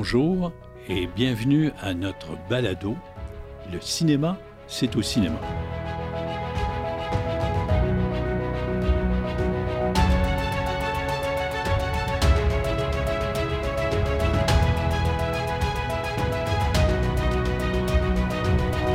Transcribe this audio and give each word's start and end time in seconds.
Bonjour 0.00 0.52
et 0.88 1.08
bienvenue 1.08 1.72
à 1.80 1.92
notre 1.92 2.38
balado 2.48 2.96
Le 3.72 3.80
cinéma, 3.80 4.38
c'est 4.68 4.94
au 4.94 5.02
cinéma. 5.02 5.40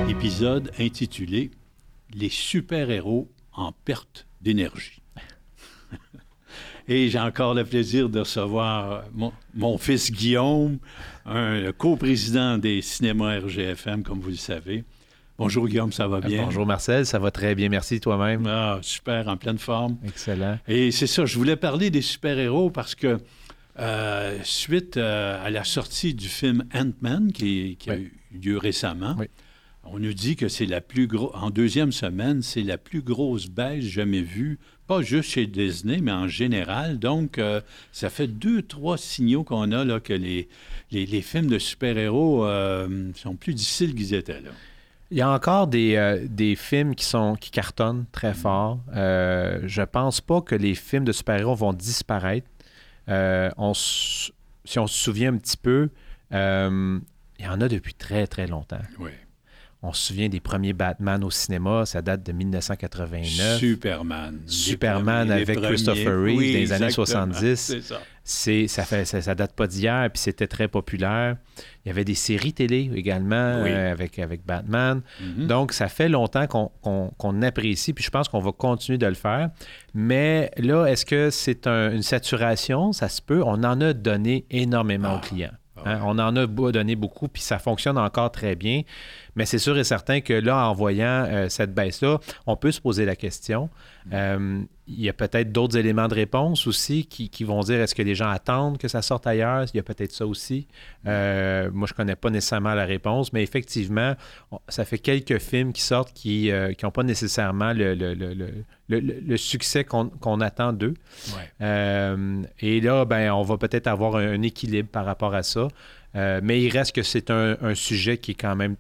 Épisode 0.08 0.72
intitulé 0.80 1.52
Les 2.14 2.30
super-héros 2.30 3.30
en 3.52 3.74
perte 3.74 4.26
d'énergie. 4.40 5.02
Et 6.88 7.10
j'ai 7.10 7.20
encore 7.20 7.54
le 7.54 7.64
plaisir 7.64 8.10
de 8.10 8.20
recevoir 8.20 9.04
mon, 9.55 9.78
fils 9.78 10.12
Guillaume, 10.12 10.80
un 11.26 11.72
coprésident 11.72 12.58
des 12.58 12.82
cinémas 12.82 13.40
RGFM, 13.40 14.04
comme 14.04 14.20
vous 14.20 14.32
le 14.32 14.36
savez. 14.36 14.84
Bonjour 15.38 15.68
Guillaume, 15.68 15.94
ça 15.94 16.08
va 16.08 16.20
bien? 16.20 16.44
Bonjour 16.44 16.66
Marcel, 16.66 17.05
ça 17.05 17.20
va 17.20 17.32
très 17.32 17.55
bien, 17.55 17.70
merci 17.70 18.02
toi-même. 18.02 18.46
Ah, 18.48 18.80
super, 18.82 19.30
en 19.30 19.38
pleine 19.38 19.58
forme. 19.58 19.98
Excellent. 20.05 20.60
Et 20.68 20.91
c'est 20.91 21.08
ça, 21.08 21.26
je 21.26 21.38
voulais 21.38 21.55
parler 21.55 21.90
des 21.90 22.02
super-héros 22.02 22.70
parce 22.70 22.96
que 22.96 23.18
euh, 23.80 24.38
suite 24.44 24.98
euh, 24.98 25.44
à 25.44 25.50
la 25.50 25.63
sortie 25.63 26.13
du 26.13 26.27
film 26.27 26.66
Ant-Man 26.76 27.32
qui, 27.32 27.77
a 27.88 27.96
eu 27.96 28.13
lieu 28.32 28.58
récemment, 28.58 29.16
on 29.86 30.00
nous 30.00 30.13
dit 30.13 30.36
que 30.36 30.50
c'est 30.50 30.66
la 30.66 30.82
plus 30.82 31.08
grosse, 31.08 31.32
en 31.34 31.50
deuxième 31.50 31.91
semaine, 31.91 32.41
c'est 32.41 32.62
la 32.62 32.77
plus 32.77 33.02
grosse 33.02 33.48
baisse 33.48 33.86
jamais 33.86 34.22
vue 34.22 34.60
pas 34.88 35.02
juste 35.02 35.32
chez 35.32 35.48
Disney, 35.48 35.99
mais 36.02 36.12
en 36.12 36.27
général. 36.27 36.99
Donc, 36.99 37.38
euh, 37.38 37.62
ça 37.91 38.10
fait 38.10 38.27
deux, 38.27 38.62
trois 38.62 38.98
signaux 38.98 39.44
qu'on 39.44 39.71
a 39.71 39.84
là, 39.84 39.99
que 39.99 40.13
les, 40.13 40.48
les, 40.91 41.21
films 41.21 41.48
de 41.48 41.60
super-héros 41.60 42.46
euh, 42.46 43.12
sont 43.16 43.35
plus 43.35 43.54
difficiles 43.54 43.96
qu'ils 43.96 44.13
étaient. 44.13 44.41
Là. 44.41 44.52
Il 45.12 45.18
y 45.18 45.22
a 45.22 45.30
encore 45.30 45.68
des, 45.68 45.96
euh, 45.96 46.26
des, 46.27 46.55
films 46.55 46.96
qui, 46.96 47.05
sont, 47.05 47.35
qui 47.35 47.52
cartonnent 47.52 48.05
très 48.12 48.32
mm. 48.32 48.35
fort. 48.35 48.80
je 48.94 49.84
pense 49.84 50.22
pas 50.22 50.41
que 50.41 50.55
les 50.55 50.76
films 50.76 51.05
de 51.05 51.12
super-héros 51.12 51.55
vont 51.55 51.74
disparaître. 51.74 52.48
on, 53.07 53.74
si 53.74 54.79
on 54.79 54.88
se 54.88 55.04
souvient 55.04 55.34
un 55.34 55.38
petit 55.38 55.57
peu, 55.57 55.90
il 56.32 57.46
y 57.46 57.48
en 57.48 57.62
a 57.62 57.68
depuis 57.68 57.94
très, 57.94 58.27
très 58.27 58.48
longtemps. 58.48 58.82
Oui. 59.00 59.12
On 59.85 59.91
se 59.91 60.07
souvient 60.07 60.29
des 60.29 60.39
premiers 60.39 60.71
Batman 60.71 61.21
au 61.26 61.29
cinéma, 61.29 61.85
ça 61.85 62.01
date 62.01 62.23
de 62.23 62.31
1989. 62.31 63.59
Superman. 63.59 64.39
Superman 64.45 65.29
avec 65.29 65.59
Christopher 65.59 66.23
Reeve 66.23 66.39
les 66.39 66.72
années 66.72 66.89
70. 66.89 67.81
C'est 68.23 68.67
ça. 68.69 68.85
fait, 68.85 69.03
ça, 69.03 69.35
date 69.35 69.51
pas 69.51 69.67
d'hier, 69.67 70.09
puis 70.09 70.22
c'était 70.22 70.47
très 70.47 70.69
populaire. 70.69 71.35
Il 71.84 71.89
y 71.89 71.91
avait 71.91 72.06
des 72.06 72.16
séries 72.16 72.53
télé 72.53 72.89
également 72.95 73.35
euh, 73.35 73.91
avec, 73.91 74.19
avec 74.19 74.45
Batman. 74.45 75.01
Mm-hmm. 75.22 75.47
Donc, 75.47 75.73
ça 75.73 75.89
fait 75.89 76.07
longtemps 76.07 76.47
qu'on 76.47 77.41
apprécie, 77.41 77.91
puis 77.91 78.06
je 78.06 78.09
pense 78.09 78.29
qu'on 78.29 78.39
va 78.39 78.53
continuer 78.53 78.97
de 78.97 79.07
le 79.07 79.16
faire. 79.16 79.50
Mais 79.94 80.50
là, 80.56 80.85
est-ce 80.85 81.06
que 81.06 81.29
c'est 81.29 81.67
une 81.67 82.03
saturation? 82.03 82.94
Ça 82.94 83.09
se 83.09 83.22
peut. 83.22 83.44
On 83.44 83.61
en 83.66 83.81
a 83.81 83.91
donné 83.91 84.45
énormément 84.50 85.16
aux 85.16 85.22
ah. 85.22 85.28
clients. 85.28 85.51
Hein, 85.85 86.00
on 86.03 86.17
en 86.19 86.35
a 86.35 86.47
donné 86.47 86.95
beaucoup, 86.95 87.28
puis 87.28 87.41
ça 87.41 87.59
fonctionne 87.59 87.97
encore 87.97 88.31
très 88.31 88.56
bien. 88.56 88.81
Mais 89.35 89.45
c'est 89.45 89.57
sûr 89.57 89.78
et 89.78 89.84
certain 89.84 90.22
que 90.22 90.34
là, 90.34 90.67
en 90.67 90.73
voyant 90.73 91.25
euh, 91.28 91.50
cette 91.50 91.73
baisse-là, 91.73 92.19
on 92.45 92.56
peut 92.56 92.72
se 92.72 92.81
poser 92.81 93.06
la 93.06 93.16
question. 93.16 93.69
Mm. 94.06 94.09
Euh, 94.13 94.62
il 94.88 95.01
y 95.01 95.07
a 95.07 95.13
peut-être 95.13 95.51
d'autres 95.53 95.78
éléments 95.78 96.09
de 96.09 96.13
réponse 96.13 96.67
aussi 96.67 97.06
qui, 97.06 97.44
vont 97.45 97.61
dire 97.61 97.79
est-ce 97.79 97.95
que 97.95 98.01
les 98.01 98.16
gens 98.16 98.29
attendent 98.29 98.78
que 98.78 98.89
ça 98.89 99.01
sorte 99.01 99.25
ailleurs? 99.25 99.66
Il 99.73 99.77
y 99.77 99.79
a 99.79 99.83
peut-être 99.83 100.11
ça 100.11 100.27
aussi. 100.27 100.67
Euh, 101.07 101.69
moi, 101.72 101.88
je 101.88 101.93
ne 101.93 101.95
connais 101.95 102.16
pas 102.17 102.29
nécessairement 102.29 102.73
la 102.73 102.83
réponse, 102.83 103.31
mais 103.31 103.43
effectivement, 103.43 104.16
ça 104.67 104.83
fait 104.83 104.97
quelques 104.97 105.39
films 105.39 105.72
qui 105.72 105.81
sortent 105.81 106.11
qui 106.11 106.51
n'ont 106.83 106.91
pas 106.91 107.03
nécessairement 107.03 107.72
le, 107.72 107.95
le, 108.89 109.38
succès 109.38 109.85
qu'on 109.85 110.41
attend 110.41 110.73
d'eux. 110.73 110.95
et 111.61 112.81
là, 112.81 113.05
ben, 113.05 113.31
on 113.31 113.43
va 113.43 113.57
peut-être 113.57 113.88
avoir 113.88 114.17
un, 114.17 114.41
équilibre 114.41 114.89
par 114.89 115.05
rapport 115.05 115.33
à 115.33 115.43
ça. 115.43 115.69
mais 116.13 116.61
il 116.61 116.69
reste 116.69 116.93
que 116.93 117.03
c'est 117.03 117.31
un, 117.31 117.55
un, 117.61 117.73
sujet 117.73 118.17
qui 118.17 118.31
est 118.31 118.35
quand 118.35 118.57
même 118.57 118.75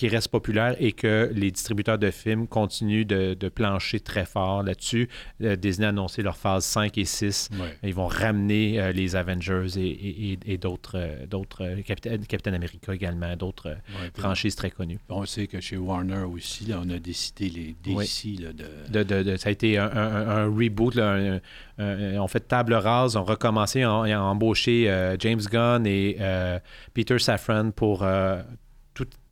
qui 0.00 0.08
reste 0.08 0.28
populaire 0.28 0.76
et 0.78 0.92
que 0.92 1.30
les 1.34 1.50
distributeurs 1.50 1.98
de 1.98 2.10
films 2.10 2.48
continuent 2.48 3.04
de, 3.04 3.48
plancher 3.50 4.00
très 4.00 4.24
fort 4.24 4.62
là-dessus. 4.62 5.10
Euh, 5.42 5.56
Disney 5.56 5.84
a 5.84 5.90
annoncé 5.90 6.22
leur 6.22 6.38
phase 6.38 6.64
5 6.64 6.96
et 6.96 7.04
6. 7.04 7.50
Ils 7.82 7.92
vont 7.92 8.06
ramener 8.06 8.80
euh, 8.80 8.92
les 8.92 9.14
Avengers 9.14 9.66
et, 9.76 10.56
d'autres, 10.56 10.96
euh, 10.96 11.26
d'autres 11.26 11.82
Captain, 11.84 12.16
Captain, 12.26 12.54
America 12.54 12.94
également, 12.94 13.36
d'autres 13.36 13.76
franchises 14.14 14.54
très 14.54 14.70
connues. 14.70 15.00
On 15.10 15.26
sait 15.26 15.46
que 15.46 15.60
chez 15.60 15.76
Warner 15.76 16.22
aussi, 16.22 16.72
on 16.74 16.88
a 16.88 16.98
décidé 16.98 17.50
les 17.50 17.76
DC 17.84 18.38
de... 18.38 19.02
De, 19.02 19.36
Ça 19.36 19.50
a 19.50 19.52
été 19.52 19.76
un, 19.76 20.46
reboot, 20.46 20.98
on 21.78 22.28
fait 22.28 22.40
table 22.40 22.72
rase, 22.72 23.16
on 23.16 23.24
recommencé, 23.24 23.84
on, 23.84 24.04
a 24.04 24.18
embauché 24.18 25.14
James 25.18 25.42
Gunn 25.42 25.86
et 25.86 26.16
Peter 26.94 27.18
Safran 27.18 27.70
pour 27.72 28.06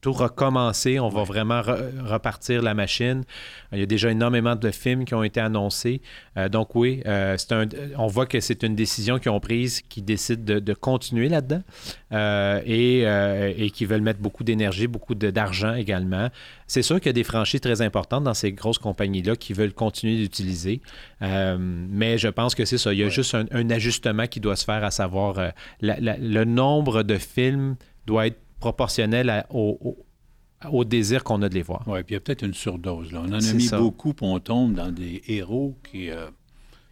tout 0.01 0.13
recommencer. 0.13 1.01
On 1.01 1.09
va 1.09 1.25
vraiment 1.25 1.63
repartir 1.63 2.63
la 2.63 2.75
machine. 2.75 3.25
Il 3.73 3.81
y 3.81 3.83
a 3.83 3.87
déjà 3.87 4.11
énormément 4.11 4.55
de 4.55 4.71
films 4.71 5.05
qui 5.05 5.15
ont 5.15 5.23
été 5.23 5.41
annoncés. 5.41 6.01
Euh, 6.37 6.49
donc 6.49 6.75
oui, 6.75 7.03
euh, 7.07 7.37
un, 7.51 7.67
on 7.97 8.07
voit 8.07 8.27
que 8.27 8.41
c'est 8.41 8.63
une 8.63 8.75
décision 8.75 9.19
qu'ils 9.19 9.31
ont 9.31 9.41
prise, 9.41 9.83
qui 9.83 10.03
décide 10.03 10.45
de, 10.45 10.75
continuer 10.75 11.29
là-dedans 11.29 11.63
euh, 12.13 12.61
et, 12.65 13.03
et, 13.65 13.71
qui 13.71 13.85
veulent 13.85 14.03
mettre 14.03 14.21
beaucoup 14.21 14.45
d'énergie, 14.45 14.87
beaucoup 14.87 15.15
d'argent 15.15 15.75
également. 15.75 16.29
C'est 16.67 16.83
sûr 16.83 16.97
qu'il 16.97 17.07
y 17.07 17.11
a 17.11 17.15
des 17.15 17.25
franchises 17.25 17.61
très 17.61 17.83
importantes 17.83 18.25
dans 18.25 18.35
ces 18.35 18.53
grosses 18.53 18.79
compagnies-là 18.79 19.35
qui 19.37 19.53
veulent 19.53 19.73
continuer 19.73 20.17
d'utiliser. 20.17 20.81
mais 21.21 22.19
je 22.19 22.29
pense 22.29 22.55
que 22.55 22.65
c'est 22.65 22.79
ça. 22.79 22.93
Il 22.93 23.01
y 23.01 23.03
a 23.03 23.09
juste 23.09 23.35
un, 23.35 23.71
ajustement 23.71 24.27
qui 24.27 24.41
doit 24.41 24.57
se 24.57 24.65
faire, 24.65 24.85
à 24.85 24.91
savoir 24.91 25.53
le 25.81 26.45
nombre 26.45 27.03
de 27.03 27.19
films 27.19 27.77
doit 28.07 28.29
être 28.29 28.39
proportionnel 28.61 29.47
au, 29.51 29.97
au, 30.71 30.85
désir 30.85 31.25
qu'on 31.25 31.43
a 31.43 31.49
de 31.49 31.55
les 31.55 31.63
voir. 31.63 31.85
Oui, 31.87 32.03
puis 32.03 32.15
il 32.15 32.15
y 32.15 32.17
a 32.17 32.21
peut-être 32.21 32.43
une 32.43 32.55
surdose. 32.55 33.13
Là. 33.13 33.23
On 33.25 33.29
en 33.29 33.41
a 33.41 33.53
mis 33.53 33.69
beaucoup, 33.71 34.15
puis 34.15 34.27
on 34.27 34.39
tombe 34.41 34.75
dans 34.75 34.91
des 34.91 35.23
héros 35.29 35.77
qui, 35.91 36.11
euh, 36.11 36.29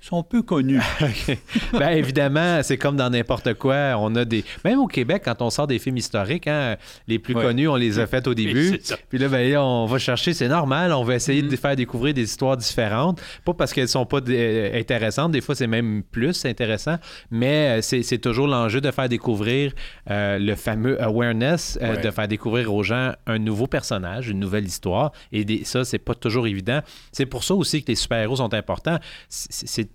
sont 0.06 0.22
peu 0.22 0.42
connus. 0.42 0.80
Bien 1.72 1.90
évidemment, 1.90 2.62
c'est 2.62 2.78
comme 2.78 2.96
dans 2.96 3.10
n'importe 3.10 3.54
quoi. 3.54 3.96
On 3.98 4.14
a 4.14 4.24
des. 4.24 4.44
Même 4.64 4.78
au 4.78 4.86
Québec, 4.86 5.22
quand 5.24 5.42
on 5.42 5.50
sort 5.50 5.66
des 5.66 5.80
films 5.80 5.96
historiques, 5.96 6.46
hein, 6.46 6.76
les 7.08 7.18
plus 7.18 7.34
connus, 7.34 7.66
on 7.66 7.74
les 7.74 7.98
a 7.98 8.06
faits 8.06 8.28
au 8.28 8.34
début. 8.34 8.80
Puis 9.08 9.18
là, 9.18 9.28
ben, 9.28 9.56
on 9.56 9.86
va 9.86 9.98
chercher, 9.98 10.32
c'est 10.32 10.46
normal. 10.46 10.92
On 10.92 11.02
va 11.02 11.16
essayer 11.16 11.42
de 11.42 11.48
mm-hmm. 11.48 11.58
faire 11.58 11.76
découvrir 11.76 12.14
des 12.14 12.22
histoires 12.22 12.56
différentes. 12.56 13.20
Pas 13.44 13.54
parce 13.54 13.72
qu'elles 13.72 13.88
sont 13.88 14.06
pas 14.06 14.20
euh, 14.28 14.78
intéressantes. 14.78 15.32
Des 15.32 15.40
fois, 15.40 15.56
c'est 15.56 15.66
même 15.66 16.04
plus 16.04 16.44
intéressant. 16.44 16.98
Mais 17.32 17.80
euh, 17.80 17.82
c'est 17.82 18.18
toujours 18.18 18.46
l'enjeu 18.46 18.80
de 18.80 18.90
faire 18.92 19.08
découvrir 19.08 19.72
euh, 20.10 20.38
le 20.38 20.54
fameux 20.54 21.02
awareness, 21.02 21.78
de 21.80 22.10
faire 22.12 22.28
découvrir 22.28 22.72
aux 22.72 22.84
gens 22.84 23.12
un 23.26 23.38
nouveau 23.38 23.66
personnage, 23.66 24.28
une 24.28 24.38
nouvelle 24.38 24.66
histoire. 24.66 25.10
Et 25.32 25.44
des, 25.44 25.64
ça, 25.64 25.84
c'est 25.84 25.98
pas 25.98 26.14
toujours 26.14 26.46
évident. 26.46 26.80
C'est 27.10 27.26
pour 27.26 27.42
ça 27.42 27.54
aussi 27.54 27.82
que 27.82 27.88
les 27.88 27.96
super-héros 27.96 28.36
sont 28.36 28.54
importants. 28.54 28.98
C'est 29.28 29.88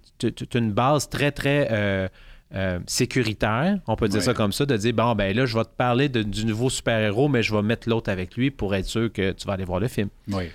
une 0.55 0.71
base 0.71 1.09
très, 1.09 1.31
très 1.31 1.67
euh, 1.71 2.07
euh, 2.53 2.79
sécuritaire, 2.85 3.79
on 3.87 3.95
peut 3.95 4.07
dire 4.07 4.21
ça 4.21 4.33
comme 4.33 4.51
ça, 4.51 4.65
de 4.65 4.75
dire, 4.75 4.93
bon, 4.93 5.15
ben 5.15 5.35
là, 5.35 5.45
je 5.45 5.57
vais 5.57 5.63
te 5.63 5.75
parler 5.75 6.09
du 6.09 6.45
nouveau 6.45 6.69
super-héros, 6.69 7.29
mais 7.29 7.43
je 7.43 7.55
vais 7.55 7.61
mettre 7.61 7.87
l'autre 7.89 8.11
avec 8.11 8.35
lui 8.35 8.51
pour 8.51 8.75
être 8.75 8.85
sûr 8.85 9.11
que 9.11 9.31
tu 9.31 9.47
vas 9.47 9.53
aller 9.53 9.65
voir 9.65 9.79
le 9.79 9.87
film. 9.87 10.09
Oui. 10.27 10.45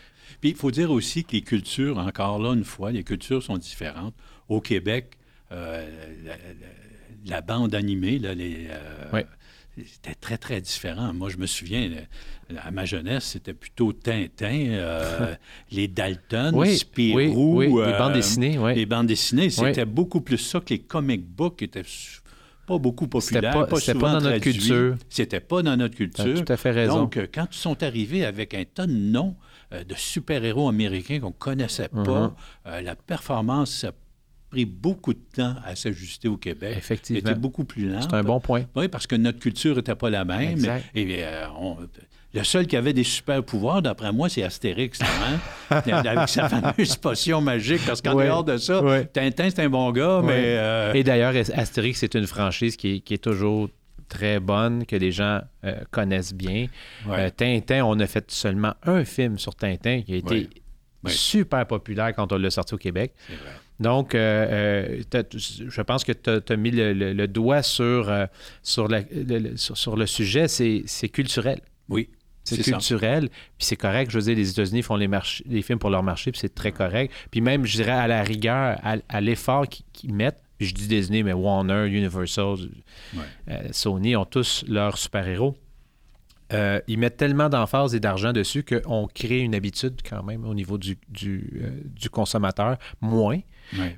Puis 0.41 0.51
il 0.51 0.57
faut 0.57 0.71
dire 0.71 0.91
aussi 0.91 1.25
que 1.25 1.33
les 1.33 1.41
cultures, 1.41 1.99
encore 1.99 2.39
là, 2.39 2.53
une 2.53 2.65
fois, 2.65 2.93
les 2.93 3.03
cultures 3.03 3.43
sont 3.43 3.57
différentes. 3.57 4.15
Au 4.49 4.61
Québec, 4.61 5.13
euh, 5.53 5.89
la, 7.27 7.41
bande 7.41 7.75
animée, 7.75 8.19
là, 8.19 8.35
les, 8.35 8.69
c'était 9.85 10.15
très, 10.15 10.39
très 10.39 10.61
différent. 10.61 11.13
Moi, 11.13 11.29
je 11.29 11.37
me 11.37 11.47
souviens, 11.47 11.91
à 12.57 12.71
ma 12.71 12.85
jeunesse, 12.85 13.25
c'était 13.25 13.53
plutôt 13.53 13.93
Tintin, 13.93 14.69
euh, 14.71 15.35
les 15.71 15.89
Dalton, 15.89 16.65
Spirou. 16.65 17.61
les 17.61 17.69
bandes 17.69 18.13
euh, 18.13 18.15
dessinées. 18.15 18.59
Les 18.75 18.87
bandes 18.87 19.07
dessinées, 19.07 19.51
c'était 19.51 19.85
beaucoup 19.85 20.21
plus 20.21 20.39
ça 20.39 20.61
que 20.61 20.71
les 20.71 20.81
comic 20.81 21.27
books 21.27 21.63
étaient 21.63 21.83
pas 22.67 22.79
beaucoup 22.79 23.07
populaires, 23.07 23.53
pas, 23.53 23.67
pas, 23.67 23.95
dans 23.95 24.21
notre 24.21 24.39
culture. 24.39 24.97
C'était 25.09 25.41
pas 25.41 25.63
dans 25.63 25.77
notre 25.77 25.95
culture. 25.95 26.45
tout 26.45 26.53
à 26.53 26.57
fait 26.57 26.73
raison. 26.73 26.97
Donc, 26.97 27.17
euh, 27.17 27.27
quand 27.33 27.47
ils 27.53 27.59
sont 27.59 27.81
arrivés 27.83 28.25
avec 28.25 28.55
un 28.55 28.65
tas 28.65 28.87
de 28.87 28.93
noms 28.93 29.37
de 29.73 29.95
super-héros 29.95 30.69
américains 30.69 31.21
qu'on 31.21 31.33
connaissait 31.33 31.89
pas, 31.89 32.35
uh-huh. 32.65 32.83
la 32.83 32.95
performance 32.95 33.85
pris 34.57 34.65
beaucoup 34.65 35.13
de 35.13 35.21
temps 35.35 35.55
à 35.67 35.77
s'ajuster 35.77 36.29
au 36.29 36.39
Québec. 36.39 36.75
Effectivement. 36.79 37.21
C'était 37.23 37.39
beaucoup 37.39 37.65
plus 37.65 37.91
lent. 37.91 38.01
C'est 38.01 38.15
un 38.15 38.23
bon 38.23 38.41
point. 38.41 38.65
Oui, 38.75 38.89
parce 38.89 39.07
que 39.07 39.15
notre 39.15 39.39
culture 39.39 39.77
n'était 39.77 39.95
pas 39.95 40.09
la 40.09 40.25
même. 40.25 40.65
Et 40.95 41.19
euh, 41.25 41.45
le 42.33 42.43
seul 42.43 42.67
qui 42.67 42.75
avait 42.75 42.95
des 42.95 43.05
super 43.05 43.43
pouvoirs, 43.43 43.83
d'après 43.83 44.13
moi, 44.13 44.31
c'est 44.31 44.43
Astérix, 44.43 45.01
hein? 45.03 45.39
avec 45.71 46.29
sa 46.31 46.49
fameuse 46.49 46.97
potion 46.97 47.43
magique. 47.43 47.83
Parce 47.87 48.01
qu'en 48.01 48.15
dehors 48.15 48.45
de 48.45 48.57
ça, 48.57 48.81
Tintin, 49.13 49.51
c'est 49.51 49.63
un 49.63 49.69
bon 49.69 49.93
gars, 49.93 50.23
mais... 50.25 50.57
Euh, 50.57 50.95
Et 50.95 51.05
d'ailleurs, 51.05 51.35
Astérix, 51.55 52.01
c'est 52.01 52.15
une 52.15 52.27
franchise 52.27 52.77
qui 52.77 53.03
est, 53.07 53.23
toujours 53.23 53.69
très 54.09 54.41
bonne, 54.41 54.87
que 54.87 54.97
les 54.97 55.13
gens 55.13 55.43
connaissent 55.91 56.35
bien. 56.35 56.69
Tintin, 57.37 57.85
on 57.85 58.01
a 58.01 58.07
fait 58.07 58.31
seulement 58.31 58.73
un 58.85 59.05
film 59.05 59.39
sur 59.39 59.55
Tintin 59.55 60.01
qui 60.01 60.15
a 60.15 60.17
été 60.17 60.49
super 61.09 61.67
populaire 61.67 62.15
quand 62.15 62.33
on 62.33 62.39
l'a 62.39 62.51
sorti 62.51 62.73
au 62.73 62.79
Québec. 62.79 63.13
Donc, 63.81 64.13
je 64.15 65.83
pense 65.83 66.05
que 66.05 66.13
tu 66.13 66.53
as, 66.53 66.57
mis 66.57 66.71
le, 66.71 67.27
doigt 67.27 67.63
sur, 67.63 68.13
sur, 68.63 68.89
sur, 69.47 69.97
le 69.97 70.07
sujet, 70.07 70.49
c'est 70.49 71.09
culturel. 71.09 71.61
Oui. 71.89 72.09
C'est 72.47 72.63
culturel, 72.63 73.29
puis 73.29 73.67
c'est 73.67 73.77
correct. 73.77 74.11
Je 74.11 74.19
veux 74.19 74.25
dire, 74.25 74.37
les 74.37 74.51
États-Unis 74.51 74.83
font 74.83 74.97
les, 74.97 75.09
les 75.47 75.63
films 75.63 75.79
pour 75.79 75.91
leur 75.91 76.03
marché, 76.03 76.31
puis 76.31 76.41
c'est 76.41 76.55
très 76.55 76.73
correct. 76.73 77.13
Puis 77.31 77.41
même, 77.41 77.67
je 77.67 77.77
dirais, 77.77 77.93
à 77.93 78.07
la 78.07 78.23
rigueur, 78.23 78.79
à, 78.83 79.21
l'effort 79.21 79.67
qu'ils 79.69 80.15
mettent, 80.15 80.43
je 80.61 80.73
dis 80.73 80.87
Disney, 80.87 81.23
mais 81.23 81.33
Warner, 81.33 81.87
Universal, 81.87 82.57
euh, 83.49 83.69
Sony 83.73 84.17
ont 84.17 84.25
tous 84.25 84.65
leurs 84.69 84.97
super-héros. 84.97 85.57
Euh, 86.53 86.81
ils 86.87 86.99
mettent 86.99 87.17
tellement 87.17 87.49
d'emphase 87.49 87.95
et 87.95 88.01
d'argent 88.01 88.33
dessus 88.33 88.65
qu'on 88.65 89.09
crée 89.13 89.41
une 89.41 89.55
habitude 89.55 90.01
quand 90.09 90.23
même 90.23 90.45
au 90.45 90.55
niveau 90.55 90.79
du, 90.79 90.97
du, 91.09 91.61
euh, 91.61 91.71
du 91.85 92.09
consommateur, 92.09 92.79
moins. 93.01 93.41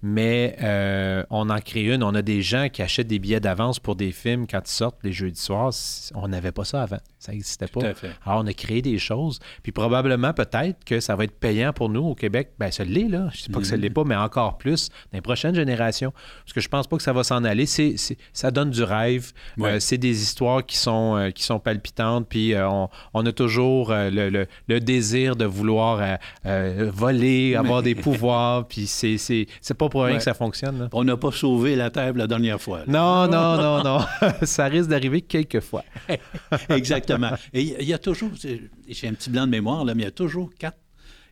Mais 0.03 0.57
euh, 0.63 1.25
on 1.31 1.51
en 1.51 1.59
crée 1.59 1.85
une. 1.85 2.03
On 2.03 2.15
a 2.15 2.23
des 2.23 2.43
gens 2.43 2.69
qui 2.69 2.83
achètent 2.83 3.07
des 3.07 3.19
billets 3.19 3.41
d'avance 3.41 3.79
pour 3.79 3.97
des 3.97 4.13
films 4.13 4.47
quand 4.47 4.61
ils 4.65 4.71
sortent 4.71 4.99
les 5.03 5.13
jeudis 5.13 5.41
soirs. 5.41 5.73
On 6.15 6.29
n'avait 6.29 6.53
pas 6.53 6.65
ça 6.65 6.83
avant. 6.83 6.99
Ça 7.19 7.33
n'existait 7.33 7.67
pas. 7.67 7.81
Alors, 8.25 8.43
on 8.43 8.47
a 8.47 8.53
créé 8.53 8.81
des 8.81 8.99
choses. 8.99 9.41
Puis 9.63 9.73
probablement, 9.73 10.33
peut-être 10.33 10.85
que 10.85 11.01
ça 11.01 11.17
va 11.17 11.25
être 11.25 11.39
payant 11.39 11.73
pour 11.73 11.89
nous 11.89 12.05
au 12.05 12.15
Québec. 12.15 12.53
Bien, 12.59 12.71
ça 12.71 12.85
l'est, 12.85 13.09
là. 13.09 13.29
Je 13.33 13.43
ne 13.43 13.47
dis 13.47 13.49
pas 13.51 13.61
que 13.61 13.67
ça 13.67 13.77
ne 13.77 13.83
l'est 13.83 13.91
pas, 13.91 14.05
mais 14.05 14.15
encore 14.15 14.57
plus 14.59 14.89
dans 15.13 15.19
les 15.19 15.21
prochaines 15.21 15.55
générations. 15.55 16.13
Parce 16.45 16.53
que 16.53 16.61
je 16.61 16.69
pense 16.69 16.87
pas 16.87 16.97
que 16.97 17.03
ça 17.03 17.13
va 17.13 17.25
s'en 17.25 17.43
aller. 17.45 17.67
C'est, 17.67 17.97
ça 18.33 18.51
donne 18.51 18.71
du 18.71 18.83
rêve. 18.83 19.33
Euh, 19.61 19.81
c'est 19.81 19.99
des 19.99 20.23
histoires 20.23 20.65
qui 20.65 20.77
sont, 20.77 21.17
euh, 21.17 21.31
qui 21.31 21.43
sont 21.43 21.59
palpitantes. 21.59 22.29
Puis 22.29 22.55
on, 22.57 23.27
a 23.27 23.33
toujours 23.33 23.91
le, 23.91 24.47
le, 24.69 24.81
désir 24.81 25.35
de 25.35 25.45
vouloir 25.45 26.19
voler, 26.45 27.57
avoir 27.57 27.83
des 27.83 27.95
pouvoirs. 27.95 28.67
Puis 28.69 28.87
c'est 28.87 29.47
c'est 29.61 29.77
pas 29.77 29.89
pour 29.89 30.05
rien 30.05 30.17
que 30.19 30.23
ça 30.23 30.35
fonctionne. 30.35 30.89
On 30.93 31.05
n'a 31.05 31.17
pas 31.17 31.33
sauvé 31.33 31.77
la 31.77 31.91
Terre 31.91 32.15
la 32.15 32.27
dernière 32.27 32.61
fois. 32.61 32.83
Non, 32.87 33.27
non, 33.29 33.57
non, 33.57 33.83
non. 33.83 33.99
ça 34.43 34.67
risque 34.67 34.89
d'arriver 34.89 35.23
quelques 35.23 35.61
fois. 35.61 35.85
Exactement. 36.69 37.33
Et 37.53 37.63
il 37.63 37.89
y 37.89 37.95
a 37.95 37.99
toujours, 37.99 38.31
j'ai 38.37 39.09
un 39.09 39.15
petit 39.15 39.31
blanc 39.31 39.47
de 39.47 39.51
mémoire, 39.51 39.85
là, 39.85 39.95
mais 39.95 40.03
il 40.03 40.07
y 40.07 40.09
a 40.09 40.13
toujours 40.13 40.51
quatre 40.59 40.79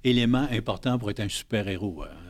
éléments 0.05 0.47
importants 0.51 0.99
pour 0.99 1.11
être 1.11 1.21
un 1.21 1.29
super-héros. 1.29 2.03
Hein. 2.03 2.27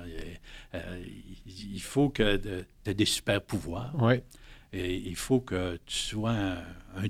Euh, 0.75 1.03
il 1.47 1.81
faut 1.81 2.09
que 2.09 2.37
tu 2.37 2.91
aies 2.91 2.95
des 2.95 3.05
super-pouvoirs. 3.05 3.93
Oui. 3.99 4.15
Et 4.73 4.97
il 4.97 5.17
faut 5.17 5.41
que 5.41 5.79
tu 5.87 5.97
sois 5.97 6.33
un 6.33 6.59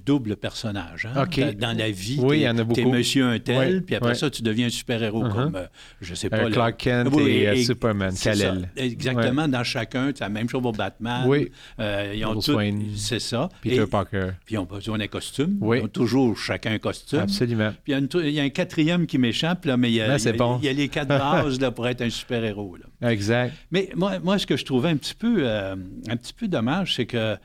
double 0.04 0.36
personnage. 0.36 1.06
Hein? 1.06 1.24
Dans, 1.58 1.76
la 1.76 1.90
vie, 1.90 2.18
oui, 2.20 2.38
il 2.38 2.42
y 2.42 2.48
en 2.48 2.58
a 2.58 2.64
beaucoup. 2.64 2.80
Tu 2.80 2.86
es 2.86 2.90
monsieur 2.90 3.26
un 3.26 3.38
tel, 3.38 3.82
puis 3.82 3.94
après 3.94 4.14
ça, 4.14 4.30
tu 4.30 4.42
deviens 4.42 4.66
un 4.66 4.70
super-héros 4.70 5.24
uh-huh. 5.24 5.32
comme, 5.32 5.56
euh, 5.56 5.66
je 6.00 6.14
sais 6.14 6.28
pas... 6.28 6.44
Euh, 6.44 6.50
Clark 6.50 6.76
Kent 6.76 7.18
et, 7.20 7.48
euh, 7.48 7.56
Superman, 7.56 8.14
kal 8.14 8.68
Exactement, 8.76 9.48
dans 9.48 9.64
chacun, 9.64 10.12
c'est 10.14 10.20
la 10.20 10.28
même 10.28 10.48
chose 10.48 10.62
pour 10.62 10.72
Batman. 10.72 11.24
Oui, 11.26 11.50
ils 11.78 12.24
ont 12.24 12.40
C'est 12.94 13.20
ça. 13.20 13.48
Peter 13.62 13.86
Parker. 13.86 14.30
Puis 14.44 14.54
ils 14.54 14.58
ont 14.58 14.64
besoin 14.64 14.98
d'un 14.98 15.08
costume. 15.08 15.58
Ils 15.62 15.82
ont 15.82 15.88
toujours 15.88 16.36
chacun 16.36 16.72
un 16.72 16.78
costume. 16.78 17.20
Absolument. 17.20 17.72
Puis 17.84 17.94
il 17.94 18.30
y, 18.30 18.40
a 18.40 18.42
un 18.42 18.48
quatrième 18.48 19.06
qui 19.06 19.18
m'échappe, 19.18 19.64
là, 19.64 19.76
mais 19.76 19.90
il 19.90 19.94
y, 19.94 20.00
a, 20.00 20.08
ben, 20.08 20.58
il, 20.60 20.64
y 20.64 20.68
a, 20.68 20.72
les 20.72 20.88
quatre 20.88 21.08
bases 21.08 21.60
là, 21.60 21.70
pour 21.70 21.86
être 21.88 22.02
un 22.02 22.10
super-héros. 22.10 22.76
Exact. 23.02 23.52
Mais 23.70 23.90
moi, 23.94 24.18
moi, 24.18 24.38
ce 24.38 24.46
que 24.46 24.56
je 24.56 24.64
trouvais 24.64 24.88
un 24.88 24.96
petit 24.96 25.14
peu, 25.14 25.48
un 25.48 26.16
petit 26.16 26.32
peu 26.32 26.48
dommage, 26.48 26.94
c'est 26.96 27.06
que 27.06 27.36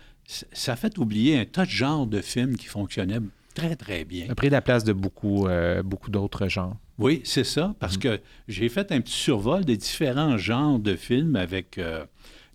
ça 0.52 0.76
fait 0.76 0.98
oublier 0.98 1.38
un 1.38 1.46
tas 1.46 1.66
de 1.66 1.72
genres 1.72 2.08
de 2.08 2.22
films 2.22 2.56
qui 2.56 2.68
fonctionnaient 2.68 3.20
très, 3.54 3.76
très 3.76 4.06
bien. 4.06 4.28
Ça 4.28 4.32
a 4.32 4.36
pris 4.36 4.50
la 4.50 4.62
place 4.62 4.84
de 4.84 4.94
beaucoup, 4.94 5.48
euh, 5.48 5.84
beaucoup 5.84 6.10
d'autres 6.10 6.48
genres. 6.48 6.78
Oui, 6.98 7.22
c'est 7.24 7.44
ça, 7.44 7.76
parce 7.80 7.98
mm. 7.98 8.00
que 8.00 8.20
j'ai 8.48 8.70
fait 8.70 8.92
un 8.92 9.02
petit 9.02 9.14
survol 9.14 9.66
des 9.66 9.78
différents 9.78 10.38
genres 10.38 10.80
de 10.80 10.96
films 10.96 11.36
avec 11.36 11.78
euh, 11.78 12.06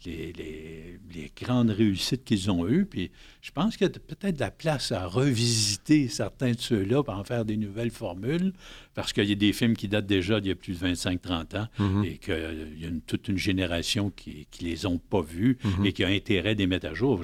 les, 0.05 0.99
grandes 1.37 1.71
réussites 1.71 2.25
qu'ils 2.25 2.51
ont 2.51 2.67
eues. 2.67 2.87
Puis 2.87 3.11
je 3.43 3.51
pense 3.51 3.77
qu'il 3.77 3.87
y 3.87 3.91
a 3.91 3.93
peut-être 3.93 4.37
de 4.37 4.41
la 4.41 4.51
place 4.51 4.93
à 4.93 5.07
revisiter 5.07 6.09
certains 6.09 6.53
de 6.53 6.61
ceux-là 6.61 7.03
pour 7.03 7.15
en 7.15 7.25
faire 7.25 7.45
des 7.45 7.57
nouvelles 7.57 7.91
formules, 7.91 8.53
parce 8.95 9.13
qu'il 9.13 9.25
y 9.25 9.33
a 9.33 9.37
des 9.37 9.53
films 9.53 9.77
qui 9.77 9.89
datent 9.89 10.07
déjà 10.07 10.41
d'il 10.41 10.49
y 10.49 10.53
a 10.53 10.55
plus 10.55 10.81
de 10.81 10.87
25-30 10.87 11.59
ans 11.59 11.69
mm-hmm. 11.79 12.05
et 12.05 12.19
qu'il 12.19 12.79
y 12.79 12.87
a 12.87 12.89
toute 13.07 13.29
une 13.29 13.39
génération 13.39 14.11
qui 14.11 14.47
ne 14.61 14.67
les 14.67 14.87
ont 14.87 14.99
pas 14.99 15.23
vus 15.23 15.59
mm-hmm. 15.63 15.87
et 15.87 15.93
qui 15.93 16.05
a 16.05 16.09
intérêt 16.09 16.55
de 16.55 16.61
les 16.61 16.67
mettre 16.67 16.87
à 16.87 16.95
jour. 16.95 17.23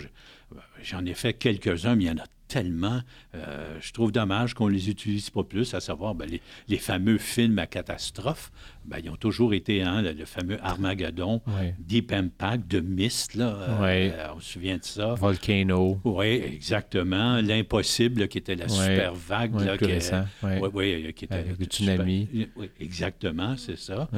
J'en 0.83 1.05
ai 1.07 1.15
fait 1.15 1.33
quelques-uns, 1.35 1.95
mais 1.95 2.05
il 2.05 2.07
y 2.09 2.11
en 2.11 2.19
a 2.19 2.27
tellement. 2.53 3.01
Euh, 3.35 3.79
je 3.81 3.93
trouve 3.93 4.13
dommage 4.13 4.53
qu'on 4.53 4.69
ne 4.69 4.75
les 4.75 4.91
utilise 4.91 5.31
pas 5.31 5.43
plus, 5.43 5.73
à 5.73 5.81
savoir 5.81 6.15
ben, 6.15 6.29
les, 6.69 6.77
fameux 6.77 7.17
films 7.17 7.59
à 7.59 7.67
catastrophe. 7.67 8.53
Ben, 8.85 8.99
ils 9.03 9.09
ont 9.09 9.17
toujours 9.17 9.55
été 9.55 9.83
hein, 9.83 10.03
le, 10.03 10.25
fameux 10.27 10.59
Armageddon, 10.63 11.41
Deep 11.79 12.13
Impact, 12.13 12.71
de 12.71 12.81
Mist, 12.81 13.37
là, 13.37 13.57
euh, 13.81 14.27
on 14.37 14.41
se 14.41 14.53
souvient 14.53 14.77
de 14.77 14.85
ça. 14.85 15.15
Volcano. 15.15 15.99
Oui, 16.05 16.43
exactement. 16.45 17.41
L'impossible, 17.41 18.29
qui 18.29 18.37
était 18.37 18.57
la 18.57 18.69
super 18.69 19.15
vague. 19.15 19.59
là, 19.59 19.79
qui, 19.79 19.85
était 19.87 21.35
Avec 21.35 21.59
le 21.59 21.65
tsunami. 21.65 22.29
Oui, 22.57 22.69
exactement, 22.81 23.57
c'est 23.57 23.79
ça. 23.79 24.11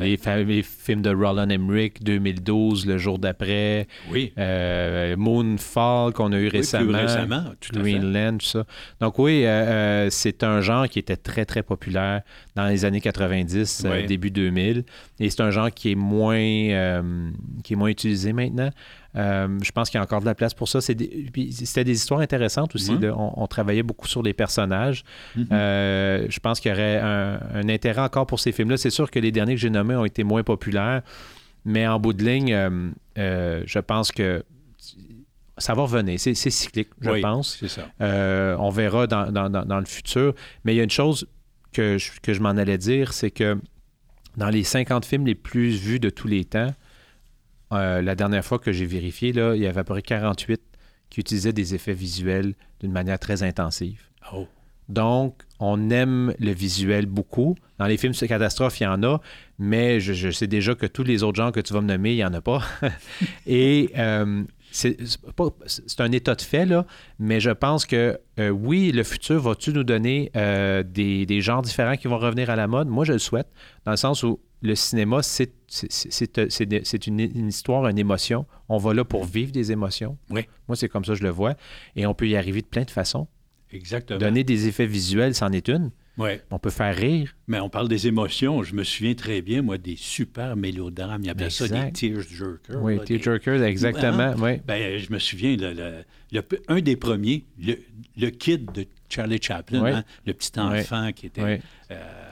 les, 0.00 0.16
films 0.62 1.02
de 1.02 1.10
Roland 1.10 1.50
Emmerich, 1.50 2.02
2012, 2.02 2.86
le 2.86 2.96
jour 2.96 3.18
d'après. 3.18 3.86
Oui. 4.10 4.32
Euh, 4.38 5.14
Moonfall, 5.16 6.14
qu'on 6.14 6.32
a 6.32 6.38
eu 6.38 6.48
récemment. 6.48 6.98
récemment, 6.98 7.44
tout 7.60 7.81
Greenland, 7.82 8.38
tout 8.38 8.46
ça. 8.46 8.64
Donc 9.00 9.18
oui, 9.18 9.44
c'est 10.10 10.42
un 10.42 10.60
genre 10.60 10.88
qui 10.88 10.98
était 10.98 11.16
très, 11.16 11.44
très 11.44 11.62
populaire 11.62 12.22
dans 12.54 12.66
les 12.66 12.84
années 12.84 13.00
90, 13.00 13.86
début 14.06 14.30
2000. 14.30 14.84
Et 15.20 15.30
c'est 15.30 15.40
un 15.40 15.50
genre 15.50 15.70
qui 15.70 15.92
est 15.92 15.94
moins, 15.94 16.36
euh, 16.36 17.30
qui 17.62 17.74
est 17.74 17.76
moins 17.76 17.88
utilisé 17.88 18.32
maintenant. 18.32 18.70
Euh, 19.14 19.58
je 19.62 19.70
pense 19.72 19.90
qu'il 19.90 19.98
y 19.98 20.00
a 20.00 20.02
encore 20.02 20.20
de 20.20 20.26
la 20.26 20.34
place 20.34 20.54
pour 20.54 20.68
ça. 20.68 20.80
C'était 20.80 21.06
des, 21.34 21.92
histoires 21.92 22.20
intéressantes 22.20 22.74
aussi. 22.74 22.92
on, 23.14 23.46
travaillait 23.46 23.82
beaucoup 23.82 24.08
sur 24.08 24.22
les 24.22 24.32
personnages. 24.32 25.04
Mm-hmm. 25.36 25.46
Euh, 25.52 26.26
je 26.28 26.40
pense 26.40 26.60
qu'il 26.60 26.70
y 26.70 26.74
aurait 26.74 26.98
un, 26.98 27.68
intérêt 27.68 28.02
encore 28.02 28.26
pour 28.26 28.40
ces 28.40 28.52
films-là. 28.52 28.76
C'est 28.76 28.90
sûr 28.90 29.10
que 29.10 29.18
les 29.18 29.30
derniers 29.30 29.54
que 29.54 29.60
j'ai 29.60 29.70
nommés 29.70 29.94
ont 29.94 30.04
été 30.04 30.24
moins 30.24 30.42
populaires, 30.42 31.02
mais 31.64 31.86
en 31.86 32.00
bout 32.00 32.14
de 32.14 32.24
ligne, 32.24 32.92
je 33.16 33.78
pense 33.78 34.12
que 34.12 34.42
ça 35.58 35.74
va 35.74 35.82
revenir. 35.82 36.18
C'est 36.18 36.34
cyclique, 36.34 36.90
je 37.00 37.20
pense. 37.20 37.58
C'est 37.60 37.68
ça. 37.68 37.88
on 38.58 38.70
verra 38.70 39.06
dans, 39.06 39.30
dans, 39.30 39.78
le 39.78 39.86
futur. 39.86 40.34
Mais 40.64 40.74
il 40.74 40.76
y 40.76 40.80
a 40.80 40.84
une 40.84 40.90
chose 40.90 41.26
que 41.72 41.98
je, 41.98 42.10
que 42.20 42.34
je 42.34 42.40
m'en 42.40 42.50
allais 42.50 42.78
dire, 42.78 43.12
c'est 43.12 43.30
que 43.30 43.58
dans 44.36 44.48
les 44.48 44.64
50 44.64 45.04
films 45.04 45.26
les 45.26 45.34
plus 45.34 45.70
vus 45.76 46.00
de 46.00 46.10
tous 46.10 46.28
les 46.28 46.44
temps, 46.44 46.72
euh, 47.72 48.02
la 48.02 48.14
dernière 48.14 48.44
fois 48.44 48.58
que 48.58 48.72
j'ai 48.72 48.86
vérifié, 48.86 49.32
là, 49.32 49.54
il 49.54 49.62
y 49.62 49.66
avait 49.66 49.80
à 49.80 49.84
peu 49.84 49.94
près 49.94 50.02
48 50.02 50.60
qui 51.10 51.20
utilisaient 51.20 51.52
des 51.52 51.74
effets 51.74 51.94
visuels 51.94 52.54
d'une 52.80 52.92
manière 52.92 53.18
très 53.18 53.42
intensive. 53.42 54.00
Oh. 54.32 54.46
Donc, 54.88 55.42
on 55.58 55.90
aime 55.90 56.34
le 56.38 56.52
visuel 56.52 57.06
beaucoup. 57.06 57.54
Dans 57.78 57.86
les 57.86 57.96
films 57.96 58.14
sur 58.14 58.28
catastrophe, 58.28 58.80
il 58.80 58.84
y 58.84 58.86
en 58.86 59.02
a, 59.02 59.20
mais 59.58 60.00
je, 60.00 60.30
sais 60.30 60.46
déjà 60.46 60.74
que 60.74 60.86
tous 60.86 61.02
les 61.02 61.22
autres 61.22 61.36
genres 61.36 61.52
que 61.52 61.60
tu 61.60 61.72
vas 61.72 61.80
me 61.80 61.86
nommer, 61.86 62.12
il 62.12 62.16
n'y 62.16 62.24
en 62.24 62.34
a 62.34 62.40
pas. 62.40 62.62
Et 63.46 63.90
euh, 63.96 64.44
c'est 64.72 66.00
un 66.00 66.12
état 66.12 66.34
de 66.34 66.42
fait, 66.42 66.64
là, 66.64 66.86
mais 67.18 67.40
je 67.40 67.50
pense 67.50 67.86
que 67.86 68.18
euh, 68.40 68.48
oui, 68.48 68.90
le 68.92 69.02
futur 69.02 69.40
va-tu 69.40 69.72
nous 69.72 69.84
donner 69.84 70.30
euh, 70.36 70.82
des, 70.82 71.26
des, 71.26 71.40
genres 71.40 71.62
différents 71.62 71.96
qui 71.96 72.08
vont 72.08 72.18
revenir 72.18 72.50
à 72.50 72.56
la 72.56 72.66
mode? 72.66 72.88
Moi, 72.88 73.04
je 73.04 73.12
le 73.12 73.18
souhaite, 73.18 73.48
dans 73.84 73.90
le 73.90 73.96
sens 73.96 74.22
où 74.22 74.40
le 74.62 74.74
cinéma, 74.74 75.22
c'est 75.22 75.52
une, 77.06 77.20
une, 77.20 77.48
histoire, 77.48 77.86
une 77.88 77.98
émotion. 77.98 78.46
On 78.68 78.78
va 78.78 78.94
là 78.94 79.04
pour 79.04 79.24
vivre 79.24 79.52
des 79.52 79.72
émotions. 79.72 80.16
Oui. 80.30 80.46
Moi, 80.68 80.76
c'est 80.76 80.88
comme 80.88 81.04
ça 81.04 81.12
que 81.12 81.18
je 81.18 81.24
le 81.24 81.30
vois. 81.30 81.54
Et 81.96 82.06
on 82.06 82.14
peut 82.14 82.28
y 82.28 82.36
arriver 82.36 82.62
de 82.62 82.66
plein 82.66 82.84
de 82.84 82.90
façons. 82.90 83.26
Exactement. 83.72 84.20
Donner 84.20 84.44
des 84.44 84.68
effets 84.68 84.86
visuels, 84.86 85.34
c'en 85.34 85.50
est 85.50 85.68
une. 85.68 85.90
On 86.18 86.58
peut 86.58 86.70
faire 86.70 86.94
rire. 86.94 87.34
Mais 87.46 87.60
on 87.60 87.68
parle 87.68 87.88
des 87.88 88.06
émotions. 88.06 88.62
Je 88.62 88.74
me 88.74 88.84
souviens 88.84 89.14
très 89.14 89.42
bien, 89.42 89.62
moi, 89.62 89.78
des 89.78 89.96
super 89.96 90.56
mélodrames. 90.56 91.22
Il 91.22 91.26
y 91.26 91.30
avait 91.30 91.50
ça 91.50 91.68
des 91.68 91.92
tearjerkers. 91.92 92.82
Oui, 92.82 92.98
tearjerkers, 93.04 93.62
exactement. 93.62 94.34
Oui. 94.38 94.60
Ben, 94.66 94.98
je 94.98 95.12
me 95.12 95.18
souviens, 95.18 95.56
le, 95.56 96.04
un 96.68 96.80
des 96.80 96.96
premiers, 96.96 97.44
le, 98.16 98.30
kid 98.30 98.72
de 98.72 98.86
Charlie 99.08 99.40
Chaplin, 99.40 99.84
hein, 99.84 100.04
le 100.26 100.32
petit 100.32 100.58
enfant 100.58 101.12
qui 101.12 101.26
était 101.26 101.60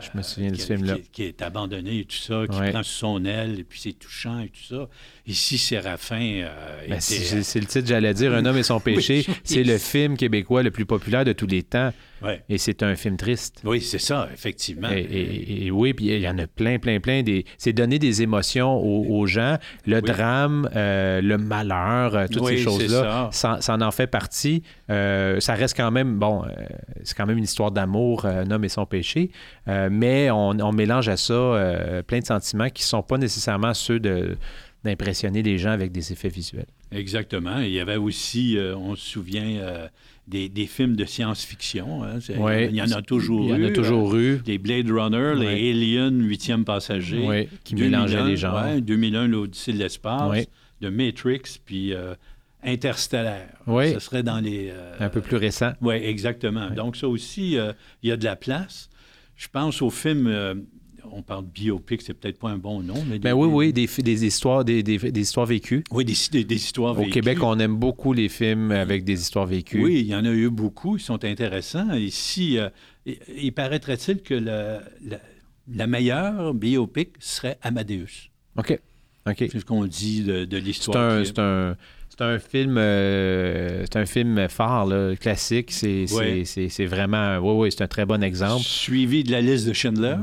je 0.01 0.17
me 0.17 0.23
souviens 0.23 0.51
de 0.51 0.57
ce 0.57 0.67
film-là. 0.67 0.97
Qui, 1.13 1.25
est 1.25 1.43
abandonné 1.43 2.01
et 2.01 2.05
tout 2.05 2.17
ça, 2.17 2.45
qui 2.51 2.71
prend 2.71 2.83
son 2.83 3.25
aile, 3.25 3.61
et 3.61 3.65
puis 3.65 3.81
c'est 3.81 3.93
touchant 3.93 4.41
et 4.41 4.49
tout 4.49 4.75
ça. 4.75 4.89
Ici, 5.27 5.59
Séraphin. 5.59 6.43
Euh, 6.43 6.87
ben, 6.89 7.01
c'est 7.01 7.61
le 7.61 7.67
titre, 7.67 7.87
j'allais 7.87 8.15
dire, 8.15 8.33
Un 8.35 8.45
homme 8.47 8.57
et 8.57 8.63
son 8.63 8.81
péché. 8.81 9.27
c'est 9.45 9.65
le 9.65 9.79
film 9.79 10.17
québécois 10.17 10.63
le 10.63 10.71
plus 10.71 10.87
populaire 10.87 11.25
de 11.25 11.33
tous 11.33 11.47
les 11.47 11.63
temps. 11.63 11.93
Et 12.51 12.59
c'est 12.59 12.83
un 12.83 12.97
film 12.97 13.17
triste. 13.17 13.63
Oui, 13.65 13.81
c'est 13.81 13.99
ça, 13.99 14.29
effectivement. 14.33 14.91
Et, 14.91 15.71
oui, 15.71 15.95
puis 15.95 16.07
il 16.07 16.21
y 16.21 16.29
en 16.29 16.39
a 16.39 16.47
plein, 16.47 16.79
plein, 16.79 17.01
plein. 17.01 17.23
Des... 17.23 17.47
C'est 17.57 17.73
donner 17.73 17.99
des 17.99 18.23
émotions 18.23 18.77
aux, 18.77 19.27
gens, 19.27 19.59
le 19.87 20.01
drame, 20.01 20.69
euh, 20.75 21.21
le 21.21 21.39
malheur, 21.39 22.15
euh, 22.15 22.27
toutes 22.31 22.47
ces 22.47 22.59
choses-là. 22.59 23.31
Ça. 23.33 23.59
en 23.69 23.90
en 23.91 23.93
fait 23.93 24.07
partie. 24.07 24.63
ça 24.89 25.55
reste 25.55 25.77
quand 25.77 25.91
même, 25.91 26.19
bon, 26.19 26.45
c'est 27.03 27.17
quand 27.17 27.27
même 27.27 27.39
une 27.39 27.45
histoire 27.45 27.71
d'amour, 27.73 28.25
un 28.25 28.51
homme 28.51 28.65
et 28.65 28.69
son 28.69 28.87
péché, 28.87 29.31
mais 29.67 30.31
on, 30.31 30.59
on, 30.61 30.73
mélange 30.73 31.09
à 31.09 31.17
ça 31.17 32.03
plein 32.07 32.21
de 32.21 32.25
sentiments 32.25 32.71
qui 32.71 32.83
ne 32.83 32.87
sont 32.87 33.03
pas 33.03 33.19
nécessairement 33.19 33.75
ceux 33.75 34.01
de 34.01 34.37
d'impressionner 34.83 35.43
les 35.43 35.59
gens 35.59 35.73
avec 35.73 35.93
des 35.93 36.11
effets 36.11 36.31
visuels. 36.31 36.65
Exactement. 36.91 37.59
il 37.59 37.71
y 37.71 37.81
avait 37.81 37.97
aussi, 37.97 38.57
on 38.75 38.97
se 38.97 39.07
souvient, 39.07 39.89
des, 40.31 40.67
films 40.67 40.97
de 40.97 41.05
science-fiction. 41.05 42.05
Hein. 42.05 42.19
Il 42.29 42.75
y 42.75 42.83
en 42.83 42.91
a 42.93 43.03
toujours 43.03 43.53
eu. 43.53 43.57
Il 43.57 43.63
y 43.63 43.67
en 43.67 43.69
a 43.69 43.73
toujours 43.73 44.15
eu. 44.17 44.39
Des 44.45 44.59
Blade 44.59 44.91
Runner, 44.91 45.35
les 45.37 45.71
Aliens, 45.71 46.11
Huitième 46.11 46.65
Passager. 46.65 47.49
qui 47.65 47.75
mélangeaient 47.75 48.25
les 48.25 48.37
gens. 48.37 48.79
2001, 48.79 49.29
l'Odyssée 49.29 49.73
de 49.73 49.79
l'espace, 49.79 50.47
de 50.81 50.89
Matrix, 50.89 51.61
puis 51.65 51.93
euh, 51.93 52.15
Interstellaire. 52.63 53.57
Oui. 53.67 53.93
Ce 53.95 54.01
serait 54.01 54.23
dans 54.23 54.41
les... 54.41 54.71
Euh, 54.71 54.97
Un 55.01 55.09
peu 55.09 55.21
plus 55.21 55.37
récent. 55.37 55.73
Oui, 55.81 55.95
exactement. 55.95 56.71
Donc 56.71 56.97
ça 56.97 57.09
aussi, 57.09 57.59
euh, 57.59 57.73
il 58.03 58.11
y 58.11 58.13
a 58.13 58.17
de 58.17 58.25
la 58.25 58.37
place. 58.37 58.91
Je 59.37 59.49
pense 59.49 59.81
au 59.81 59.91
film 59.91 60.29
on 61.13 61.23
parle 61.23 61.47
de 61.47 61.51
biopic, 61.51 62.03
c'est 62.03 62.15
peut-être 62.15 62.39
pas 62.39 62.51
un 62.51 62.59
bon 62.59 62.83
nom. 62.83 63.03
Mais 63.09 63.19
ben 63.19 63.33
oui, 63.33 63.49
oui, 63.49 63.73
des, 63.73 63.87
des 64.03 64.25
histoires, 64.25 64.65
des, 64.65 64.83
des, 64.83 65.21
histoires 65.21 65.47
vécues. 65.47 65.85
Oui, 65.91 66.05
des, 66.05 66.45
des 66.45 66.55
histoires 66.55 66.95
vécues. 66.95 67.11
Au 67.11 67.13
Québec, 67.13 67.43
on 67.43 67.59
aime 67.59 67.77
beaucoup 67.77 68.13
les 68.13 68.29
films 68.29 68.71
avec 68.71 69.05
des 69.05 69.21
histoires 69.21 69.47
vécues. 69.47 69.83
Oui, 69.83 70.01
il 70.01 70.07
y 70.07 70.15
en 70.15 70.25
a 70.25 70.31
eu 70.31 70.51
beaucoup, 70.51 70.97
ils 70.97 71.03
sont 71.03 71.25
intéressants. 71.25 71.93
Ici, 71.95 72.59
euh, 72.59 72.69
il 73.07 73.53
paraîtrait-il 73.53 74.23
que 74.23 74.35
la, 74.35 74.83
la, 75.73 75.87
meilleure 75.87 76.55
biopic 76.55 77.11
serait 77.19 77.59
Amadeus? 77.63 78.31
OK. 78.57 78.79
OK. 79.27 79.37
C'est 79.39 79.61
ce 79.61 79.65
qu'on 79.65 79.87
dit 79.87 80.23
de, 80.23 80.45
de 80.45 80.57
l'histoire. 80.57 81.25
C'est 81.25 81.39
un, 81.39 81.77
c'est 82.21 82.27
un 82.27 82.39
film, 82.39 82.77
euh, 82.77 83.85
c'est 83.85 83.99
un 83.99 84.05
film 84.05 84.47
phare, 84.49 84.89
classique. 85.19 85.71
C'est, 85.73 86.05
vraiment, 86.87 87.39
oui, 87.39 87.55
oui, 87.57 87.73
c'est 87.73 87.83
un 87.83 87.89
très 87.89 88.05
bon 88.05 88.23
exemple. 88.23 88.63
Suivi 88.63 89.25
de 89.25 89.33
la 89.33 89.41
liste 89.41 89.67
de 89.67 89.73
Schindler, 89.73 90.17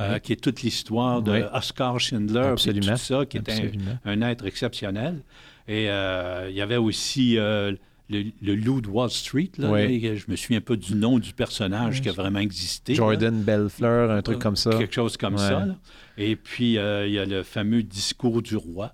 euh, 0.00 0.18
qui 0.18 0.32
est 0.32 0.42
toute 0.42 0.62
l'histoire 0.62 1.20
de 1.20 1.44
Oscar 1.52 2.00
Schindler, 2.00 2.54
tout 2.56 2.96
ça, 2.96 3.26
qui 3.26 3.36
est 3.36 3.50
un, 4.06 4.22
être 4.22 4.46
exceptionnel. 4.46 5.20
Et 5.68 5.90
euh, 5.90 6.48
il 6.48 6.56
y 6.56 6.62
avait 6.62 6.76
aussi 6.76 7.38
le, 8.08 8.54
loup 8.54 8.80
de 8.80 8.88
Wall 8.88 9.10
Street. 9.10 9.50
Là, 9.58 9.88
Je 9.88 10.30
me 10.30 10.36
souviens 10.36 10.60
pas 10.60 10.76
du 10.76 10.94
nom 10.94 11.18
du 11.18 11.32
personnage 11.32 12.02
qui 12.02 12.08
a 12.08 12.12
vraiment 12.12 12.40
existé. 12.40 12.94
Jordan 12.94 13.42
Belfleur, 13.42 14.10
un 14.10 14.22
truc 14.22 14.38
comme 14.38 14.56
ça. 14.56 14.70
Quelque 14.70 14.94
chose 14.94 15.16
comme 15.16 15.38
ça. 15.38 15.66
Et 16.18 16.36
puis, 16.36 16.74
il 16.74 17.12
y 17.12 17.18
a 17.18 17.24
le 17.24 17.42
fameux 17.42 17.82
Discours 17.82 18.42
du 18.42 18.56
roi, 18.56 18.92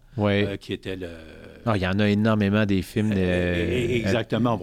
qui 0.60 0.72
était 0.72 0.96
le 0.96 1.08
ah, 1.64 1.76
il 1.76 1.82
y 1.82 1.86
en 1.86 1.98
a 1.98 2.08
énormément 2.08 2.66
des 2.66 2.82
films. 2.82 3.10
De, 3.10 3.16
euh, 3.18 3.88
Exactement. 3.88 4.60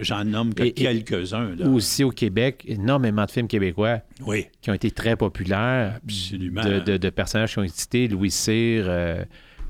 j'en, 0.00 0.24
nomme 0.24 0.54
que 0.54 0.64
quelques-uns. 0.64 1.56
Aussi 1.66 2.04
au 2.04 2.10
Québec, 2.10 2.64
énormément 2.66 3.24
de 3.24 3.30
films 3.30 3.48
québécois 3.48 4.00
oui. 4.26 4.46
qui 4.60 4.70
ont 4.70 4.74
été 4.74 4.90
très 4.90 5.16
populaires. 5.16 5.98
Absolument. 6.04 6.62
De, 6.62 7.10
personnages 7.10 7.52
qui 7.52 7.58
ont 7.58 7.64
été 7.64 7.74
cités, 7.74 8.08
Louis 8.08 8.30
Cyr. 8.30 8.88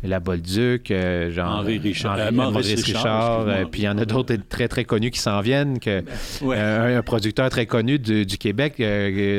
Euh, 0.05 0.09
la 0.09 0.21
Bolduc, 0.21 0.91
euh, 0.91 1.31
genre, 1.31 1.61
Henri 1.61 1.79
Richard, 1.79 2.33
Maurice, 2.33 2.85
Richard, 2.85 3.47
puis 3.71 3.83
il 3.83 3.85
y 3.85 3.89
en 3.89 3.99
a 3.99 4.05
d'autres 4.05 4.37
très 4.49 4.69
très 4.69 4.85
connus 4.85 5.11
qui 5.11 5.21
s'en 5.21 5.41
viennent. 5.41 5.79
Que, 5.79 6.03
un, 6.43 7.03
producteur 7.03 7.49
très 7.51 7.67
connu 7.67 7.99
du, 7.99 8.39
Québec, 8.39 8.83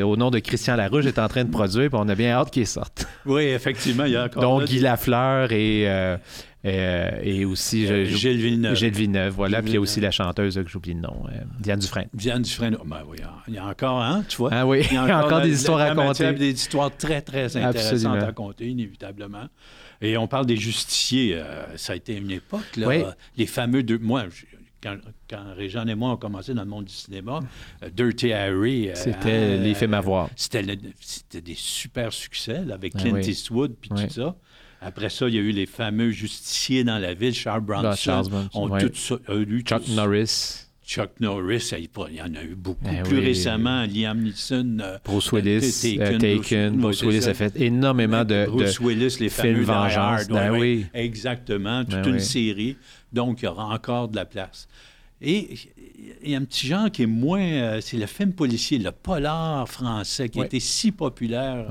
au 0.03 0.17
nom 0.17 0.31
de 0.31 0.39
Christian 0.39 0.75
Larouche, 0.75 1.05
est 1.05 1.19
en 1.19 1.27
train 1.27 1.43
de 1.43 1.51
produire, 1.51 1.89
puis 1.89 1.99
on 2.01 2.09
a 2.09 2.15
bien 2.15 2.31
hâte 2.31 2.51
qu'il 2.51 2.67
sorte. 2.67 3.07
Oui, 3.25 3.43
effectivement, 3.43 4.05
il 4.05 4.13
y 4.13 4.15
a 4.15 4.25
encore. 4.25 4.41
Donc 4.41 4.65
Guy 4.65 4.79
Lafleur 4.79 5.51
et 5.51 5.87
euh, 6.65 7.11
et 7.21 7.45
aussi, 7.45 7.85
Gilles 8.07 8.37
Villeneuve. 8.37 8.75
Gilles 8.75 8.93
Villeneuve, 8.93 9.33
voilà. 9.33 9.61
Puis 9.61 9.71
il 9.71 9.73
y 9.75 9.77
a 9.77 9.81
aussi 9.81 10.01
la 10.01 10.09
chanteuse 10.09 10.55
que 10.55 10.67
j'oublie 10.67 10.95
le 10.95 11.01
nom, 11.01 11.25
euh, 11.27 11.37
Diane 11.59 11.79
Dufresne. 11.79 12.07
Diane 12.13 12.41
Dufresne, 12.41 12.75
oh, 12.79 12.83
ben 12.85 13.01
oui, 13.07 13.17
il 13.47 13.53
y 13.53 13.57
a 13.57 13.65
encore, 13.65 14.01
hein, 14.01 14.23
tu 14.27 14.37
vois. 14.37 14.49
Ah 14.51 14.65
oui, 14.65 14.81
il 14.89 14.95
y 14.95 14.97
a 14.97 15.03
encore, 15.25 15.41
des 15.41 15.53
histoires 15.53 15.79
à 15.79 15.93
raconter. 15.93 16.33
Des 16.33 16.51
histoires 16.51 16.95
très, 16.95 17.21
très 17.21 17.55
intéressantes 17.55 18.17
à 18.17 18.25
raconter, 18.25 18.65
inévitablement. 18.67 19.47
Et 20.01 20.17
on 20.17 20.27
parle 20.27 20.45
des 20.45 20.57
justiciers. 20.57 21.35
Euh, 21.35 21.77
ça 21.77 21.93
a 21.93 21.95
été 21.95 22.15
une 22.15 22.31
époque, 22.31 22.75
là. 22.77 23.15
Les 23.37 23.45
fameux 23.45 23.83
deux. 23.83 23.97
Moi, 23.97 24.25
quand, 24.81 24.97
quand 25.29 25.55
Réjean 25.55 25.87
et 25.87 25.95
moi 25.95 26.11
on 26.11 26.17
commencé 26.17 26.53
dans 26.53 26.63
le 26.63 26.69
monde 26.69 26.85
du 26.85 26.93
cinéma, 26.93 27.39
Dirty 27.93 28.33
Harry. 28.33 28.89
C'était 28.93 29.57
les 29.57 29.73
films 29.73 29.95
à 29.95 30.01
voir. 30.01 30.29
C'était 30.35 31.41
des 31.41 31.55
super 31.55 32.13
succès 32.13 32.63
avec 32.71 32.93
ah 32.95 32.99
Clint 32.99 33.17
Eastwood 33.17 33.75
puis 33.79 33.89
tout 33.89 34.09
ça. 34.09 34.35
Après 34.81 35.09
ça, 35.09 35.27
il 35.27 35.33
y 35.33 35.39
a 35.39 35.41
eu 35.41 35.51
les 35.51 35.65
fameux 35.65 36.11
justiciers 36.11 36.83
dans 36.83 36.99
la 36.99 37.15
ville, 37.15 37.33
Charles 37.33 37.61
Bronson. 37.61 37.95
Charles 37.95 38.29
Bronson 38.29 38.49
ont 38.53 38.77
tout 38.77 38.93
ça, 38.93 39.15
Chuck 39.63 39.87
Norris. 39.89 40.64
Chuck 40.85 41.19
Norris, 41.19 41.71
il 41.77 42.15
y 42.15 42.21
en 42.21 42.35
a 42.35 42.43
eu 42.43 42.55
beaucoup. 42.55 42.83
Ben 42.83 43.01
plus 43.03 43.19
récemment, 43.19 43.85
Liam 43.85 44.21
Neeson. 44.21 44.77
Euh, 44.79 44.97
Bruce 45.03 45.31
Willis, 45.31 45.97
euh, 45.99 46.19
Taken. 46.19 46.77
Bruce, 46.77 47.01
Willis 47.01 47.27
a 47.27 47.33
fait 47.33 47.59
énormément 47.59 48.23
de, 48.23 48.45
Bruce 48.47 48.79
Willis, 48.79 49.17
les 49.19 49.29
films 49.29 49.63
vengeance. 49.63 50.27
Ben 50.27 50.51
oui. 50.51 50.85
Exactement, 50.93 51.83
toute 51.83 52.01
ben 52.01 52.13
une 52.13 52.19
série. 52.19 52.77
Donc, 53.11 53.41
il 53.41 53.45
y 53.45 53.47
aura 53.47 53.73
encore 53.73 54.09
de 54.09 54.15
la 54.15 54.25
place. 54.25 54.67
Et 55.21 55.57
il 56.23 56.29
y 56.29 56.35
a 56.35 56.37
un 56.37 56.43
petit 56.43 56.67
genre 56.67 56.91
qui 56.91 57.03
est 57.03 57.07
moins... 57.07 57.41
Euh, 57.41 57.81
c'est 57.81 57.97
le 57.97 58.05
film 58.05 58.33
policier, 58.33 58.77
le 58.77 58.91
polar 58.91 59.67
français, 59.67 60.29
qui 60.29 60.39
a 60.39 60.45
été 60.45 60.59
si 60.59 60.91
populaire 60.91 61.65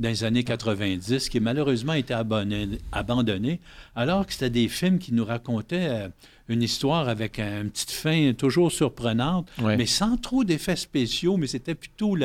dans 0.00 0.08
les 0.08 0.24
années 0.24 0.44
90, 0.44 1.28
qui 1.28 1.40
malheureusement 1.40 1.92
été 1.92 2.14
abandonné, 2.14 3.60
alors 3.94 4.26
que 4.26 4.32
c'était 4.32 4.50
des 4.50 4.68
films 4.68 4.98
qui 4.98 5.12
nous 5.12 5.26
racontaient 5.26 5.88
euh, 5.88 6.08
une 6.48 6.62
histoire 6.62 7.08
avec 7.08 7.38
une 7.38 7.70
petite 7.70 7.92
fin 7.92 8.32
toujours 8.32 8.72
surprenante, 8.72 9.48
mais 9.62 9.86
sans 9.86 10.16
trop 10.16 10.42
d'effets 10.42 10.74
spéciaux, 10.74 11.36
mais 11.36 11.46
c'était 11.46 11.76
plutôt 11.76 12.16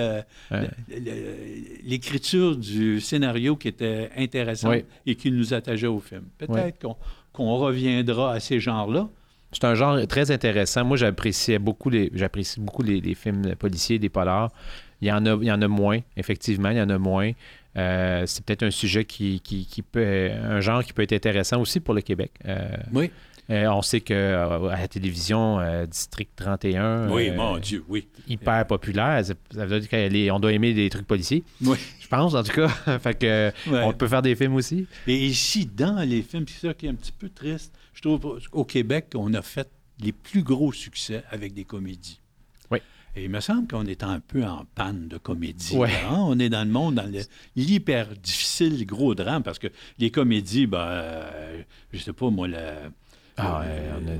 l'écriture 1.84 2.56
du 2.56 3.02
scénario 3.02 3.56
qui 3.56 3.68
était 3.68 4.10
intéressante 4.18 4.84
et 5.06 5.16
qui 5.16 5.32
nous 5.32 5.54
attacheait 5.54 5.86
au 5.86 6.00
film. 6.00 6.24
Peut-être 6.40 6.80
qu'on 7.34 7.58
reviendra 7.58 8.34
à 8.34 8.40
ces 8.40 8.60
genres-là. 8.60 9.10
C'est 9.52 9.66
un 9.66 9.76
genre 9.76 10.06
très 10.08 10.32
intéressant. 10.32 10.84
Moi, 10.84 10.98
j'appréciais 10.98 11.60
beaucoup 11.60 11.90
les, 11.90 12.12
j'apprécie 12.14 12.60
beaucoup 12.60 12.82
les, 12.82 13.00
les, 13.00 13.16
films 13.16 13.56
policiers, 13.56 14.00
des 14.00 14.10
polars. 14.10 14.50
Il 15.02 15.08
y 15.08 15.12
en 15.12 15.26
a, 15.26 15.36
il 15.36 15.46
y 15.46 15.52
en 15.52 15.62
a 15.62 15.68
moins, 15.68 16.00
effectivement, 16.18 16.72
il 16.72 16.78
y 16.78 16.82
en 16.82 16.90
a 16.90 16.98
moins. 16.98 17.32
Euh, 17.78 18.24
c'est 18.26 18.44
peut-être 18.46 18.64
un 18.64 18.72
sujet 18.72 19.06
qui, 19.06 19.42
peut, 19.92 20.32
un 20.32 20.62
genre 20.62 20.84
qui 20.84 20.94
peut 20.94 21.04
être 21.04 21.14
intéressant 21.14 21.60
aussi 21.60 21.80
pour 21.80 21.94
le 21.94 22.02
Québec. 22.02 22.32
Euh, 22.46 22.70
oui. 22.94 23.12
Euh, 23.52 23.68
on 23.68 23.84
sait 23.84 24.02
que 24.02 24.70
à 24.72 24.82
la 24.82 24.88
télévision, 24.88 25.60
District 25.86 26.32
31. 26.36 27.12
Oui, 27.12 27.30
mon 27.30 27.60
Dieu, 27.60 27.84
oui. 27.88 28.08
Hyper 28.28 28.66
populaire. 28.66 29.24
Ça 29.24 29.66
veut 29.66 29.80
dire 29.80 29.90
qu'on 30.30 30.40
doit 30.40 30.52
aimer 30.52 30.74
des 30.74 30.90
trucs 30.90 31.06
policiers. 31.06 31.44
Oui. 31.62 31.78
Je 32.00 32.08
pense, 32.08 32.34
en 32.34 32.42
tout 32.42 32.54
cas. 32.54 32.70
fait 33.00 33.14
que, 33.20 33.52
On 33.68 33.94
peut 33.94 34.08
faire 34.08 34.24
des 34.24 34.36
films 34.36 34.56
aussi. 34.56 34.88
Et 35.06 35.28
ici, 35.28 35.68
dans 35.68 36.00
les 36.08 36.24
films, 36.24 36.46
c'est 36.48 36.68
ça 36.68 36.74
qui 36.74 36.88
est 36.88 36.90
un 36.90 36.96
petit 36.96 37.12
peu 37.12 37.30
triste. 37.30 37.72
Je 37.94 38.02
trouve 38.02 38.40
au 38.52 38.66
Québec, 38.66 39.08
on 39.14 39.34
a 39.36 39.44
fait 39.44 39.70
les 40.00 40.12
plus 40.12 40.42
gros 40.42 40.74
succès 40.74 41.24
avec 41.30 41.54
des 41.54 41.66
comédies. 41.66 42.20
Et 43.16 43.24
il 43.24 43.30
me 43.30 43.40
semble 43.40 43.68
qu'on 43.68 43.86
est 43.86 44.04
un 44.04 44.20
peu 44.20 44.44
en 44.44 44.66
panne 44.76 45.08
de 45.08 45.18
comédie. 45.18 45.78
Hein? 45.78 46.18
On 46.20 46.38
est 46.38 46.50
dans 46.50 46.66
le 46.66 46.72
monde, 46.72 46.96
dans 46.96 47.10
l'hyper 47.56 48.10
difficile 48.22 48.86
gros 48.86 49.16
drame, 49.16 49.42
parce 49.42 49.58
que 49.58 49.68
les 50.00 50.12
comédies, 50.12 50.68
ben, 50.68 50.80
euh, 50.80 51.62
je 51.94 52.00
sais 52.00 52.12
pas, 52.12 52.30
moi, 52.30 52.48
ah, 53.38 53.64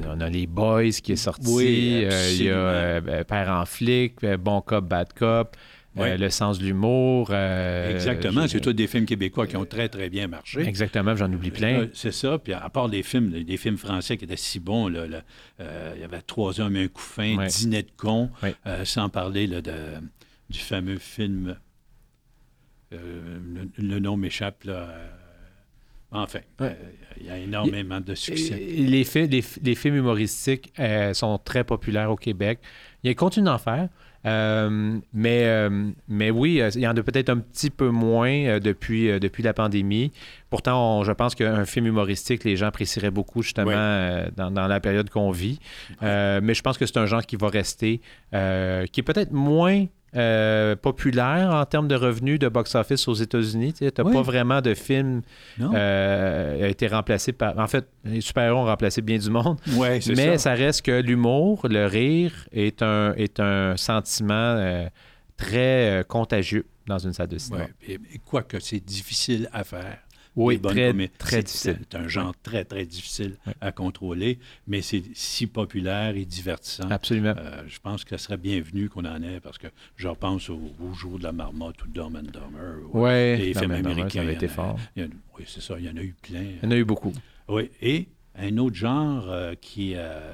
on, 0.08 0.22
a, 0.22 0.30
les 0.30 0.48
Boys 0.48 0.92
qui 0.92 1.14
est 1.14 1.18
sorti. 1.18 2.06
Euh, 2.06 2.32
il 2.32 2.44
y 2.44 2.50
a 2.50 2.54
euh, 2.54 3.24
Père 3.24 3.50
en 3.50 3.66
flic, 3.66 4.26
Bon 4.40 4.62
cop, 4.62 4.86
bad 4.86 5.14
cop. 5.14 5.56
Euh, 5.98 6.18
le 6.18 6.30
sens 6.30 6.60
de 6.60 6.66
l'humour. 6.66 7.30
Euh, 7.32 7.92
Exactement. 7.94 8.48
C'est 8.48 8.60
tous 8.60 8.74
des 8.74 8.88
films 8.88 9.06
québécois 9.06 9.48
qui 9.48 9.56
ont 9.56 9.66
très, 9.66 9.88
très 9.90 10.10
bien 10.10 10.28
marché. 10.28 10.62
Exactement. 10.62 11.16
J'en 11.16 11.32
oublie 11.32 11.52
plein. 11.52 11.82
Euh, 11.82 11.88
c'est 11.94 12.12
ça. 12.12 12.38
Puis 12.38 12.54
à 12.54 12.70
part 12.70 12.90
des 12.90 13.04
films, 13.04 13.30
des 13.44 13.58
films 13.58 13.78
français 13.78 14.18
qui 14.18 14.26
étaient 14.26 14.36
si 14.36 14.60
bons, 14.60 14.88
là, 14.88 15.06
il 15.60 16.02
y 16.02 16.04
avait 16.04 16.22
Trois 16.26 16.60
hommes 16.60 16.76
et 16.76 16.84
un 16.84 16.88
coup 16.88 17.02
fin, 17.02 17.46
Dîner 17.46 17.84
de 17.84 17.92
con, 17.96 18.30
sans 18.84 19.10
parler 19.10 19.48
de, 19.48 19.62
du 20.50 20.60
fameux 20.60 20.98
film. 20.98 21.56
Le, 22.92 24.00
nom 24.00 24.18
m'échappe, 24.18 24.64
là. 24.64 24.88
Enfin, 26.12 26.40
il 27.20 27.26
y 27.26 27.30
a 27.30 27.38
énormément 27.38 28.00
de 28.00 28.16
succès. 28.16 28.56
Les, 28.56 29.06
les 29.64 29.76
films 29.76 29.96
humoristiques 29.96 30.74
sont 31.14 31.38
très 31.38 31.64
populaires 31.64 32.12
au 32.12 32.16
Québec. 32.16 32.60
Il 33.04 33.16
continue 33.16 33.46
d'en 33.46 33.58
faire. 33.58 33.90
Euh, 34.26 35.00
mais, 35.14 35.46
euh, 35.46 35.92
mais 36.08 36.32
oui, 36.32 36.62
euh, 36.62 36.70
il 36.76 36.82
y 36.82 36.88
en 36.88 36.96
a 36.96 37.04
peut-être 37.04 37.30
un 37.30 37.38
petit 37.38 37.70
peu 37.70 37.90
moins 37.90 38.60
depuis, 38.60 39.20
depuis 39.20 39.44
la 39.44 39.54
pandémie. 39.54 40.12
Pourtant, 40.50 41.04
je 41.04 41.12
pense 41.12 41.36
qu'un 41.36 41.66
film 41.66 41.86
humoristique, 41.88 42.44
les 42.44 42.56
gens 42.56 42.68
apprécieraient 42.68 43.12
beaucoup 43.12 43.42
justement 43.42 43.72
dans, 44.36 44.68
la 44.68 44.80
période 44.80 45.10
qu'on 45.10 45.32
vit. 45.32 45.60
mais 46.02 46.54
je 46.54 46.62
pense 46.62 46.78
que 46.78 46.86
c'est 46.86 46.98
un 46.98 47.06
genre 47.06 47.26
qui 47.26 47.36
va 47.36 47.50
rester, 47.50 48.02
qui 48.32 49.00
est 49.00 49.06
peut-être 49.06 49.32
moins 49.32 49.86
euh, 50.16 50.76
populaire 50.76 51.52
en 51.52 51.66
termes 51.66 51.88
de 51.88 51.96
revenus 51.96 52.40
de 52.40 52.48
box-office 52.48 53.08
aux 53.08 53.14
États-Unis. 53.14 53.74
Tu 53.74 53.84
n'as 53.84 53.92
pas 53.92 54.22
vraiment 54.22 54.62
de 54.62 54.74
film 54.74 55.22
euh, 55.60 56.66
a 56.66 56.68
été 56.68 56.88
remplacé 56.88 57.34
par... 57.34 57.58
En 57.60 57.68
fait, 57.68 57.88
les 58.04 58.22
super-héros 58.22 58.60
ont 58.60 58.66
remplacé 58.66 59.02
bien 59.02 59.18
du 59.18 59.30
monde. 59.30 59.60
mais 60.16 60.38
ça. 60.38 60.54
reste 60.54 60.84
que 60.84 61.02
l'humour, 61.02 61.68
le 61.70 61.86
rire 61.86 62.48
est 62.52 62.82
un, 62.82 63.14
est 63.16 63.40
un 63.40 63.76
sentiment 63.78 64.34
euh, 64.34 64.88
très 65.38 66.06
contagieux 66.08 66.66
dans 66.88 66.98
une 66.98 67.14
salle 67.14 67.28
de 67.28 67.38
cinéma. 67.38 67.66
Quoique 68.26 68.60
c'est 68.60 68.80
difficile 68.80 69.50
à 69.52 69.64
faire. 69.64 69.98
Oui, 70.36 70.60
très, 70.60 70.94
très 71.18 71.44
difficile. 71.44 71.80
C'est 71.90 71.98
un 71.98 72.08
genre 72.08 72.34
très, 72.44 72.66
très 72.66 72.86
difficile 72.86 73.38
à 73.62 73.72
contrôler, 73.72 74.40
mais 74.68 74.82
c'est 74.82 75.04
si 75.14 75.48
populaire 75.48 76.16
et 76.16 76.26
divertissant. 76.26 76.90
Absolument. 76.90 77.34
Euh, 77.38 77.64
je 77.68 77.80
pense 77.80 78.04
que 78.04 78.18
ce 78.18 78.26
serait 78.26 78.38
bienvenu 78.38 78.90
qu'on 78.90 79.06
en 79.06 79.22
ait, 79.22 79.40
parce 79.40 79.58
que 79.58 79.68
je 79.96 80.08
repense 80.08 80.50
au, 80.50 80.60
jour 80.94 81.20
de 81.20 81.24
la 81.24 81.32
marmotte 81.32 81.84
ou 81.84 81.88
Dumb 81.88 82.16
and 82.16 82.32
Dumber. 82.32 82.88
Oui, 82.94 83.38
les 83.38 83.54
films 83.54 83.72
américains. 83.72 84.24
Ça 84.26 84.32
été 84.32 84.48
fort. 84.48 84.80
oui, 84.98 85.46
c'est 85.48 85.62
ça, 85.62 85.76
il 85.80 85.86
y 85.86 85.90
en 85.90 85.98
a 85.98 86.02
eu 86.02 86.16
plein. 86.22 86.44
Il 86.44 86.64
y 86.64 86.68
en 86.68 86.72
a 86.72 86.78
eu 86.78 86.86
beaucoup. 86.86 87.14
Oui, 87.48 87.70
et 87.82 88.08
un 88.38 88.58
autre 88.58 88.76
genre 88.76 89.30
euh, 89.30 89.54
qui, 89.60 89.94
euh, 89.96 90.34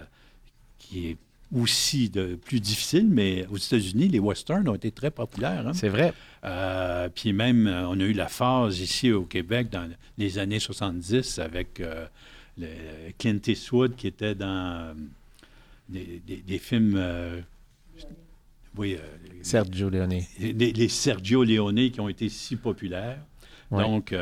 qui 0.77 1.09
est 1.09 1.17
aussi 1.53 2.09
de, 2.09 2.35
plus 2.35 2.59
difficile, 2.59 3.07
mais 3.09 3.45
aux 3.51 3.57
États-Unis, 3.57 4.07
les 4.07 4.19
westerns 4.19 4.67
ont 4.69 4.75
été 4.75 4.91
très 4.91 5.11
populaires. 5.11 5.67
Hein. 5.67 5.73
C'est 5.73 5.89
vrai. 5.89 6.13
Euh, 6.43 7.09
puis 7.13 7.33
même, 7.33 7.67
euh, 7.67 7.87
on 7.87 7.99
a 7.99 8.03
eu 8.03 8.13
la 8.13 8.27
phase 8.27 8.79
ici 8.79 9.11
au 9.11 9.23
Québec 9.23 9.69
dans 9.69 9.89
les 10.17 10.39
années 10.39 10.59
70 10.59 11.39
avec 11.39 11.79
euh, 11.79 12.05
le 12.57 12.67
Clint 13.17 13.39
Eastwood 13.45 13.95
qui 13.95 14.07
était 14.07 14.35
dans 14.35 14.95
des, 15.89 16.57
films... 16.57 16.99
oui, 18.77 18.97
Sergio 19.41 19.89
Leone. 19.89 20.21
Les, 20.39 20.87
Sergio 20.87 21.43
Leone 21.43 21.91
qui 21.91 21.99
ont 21.99 22.09
été 22.09 22.29
si 22.29 22.55
populaires. 22.55 23.19
Donc, 23.69 24.15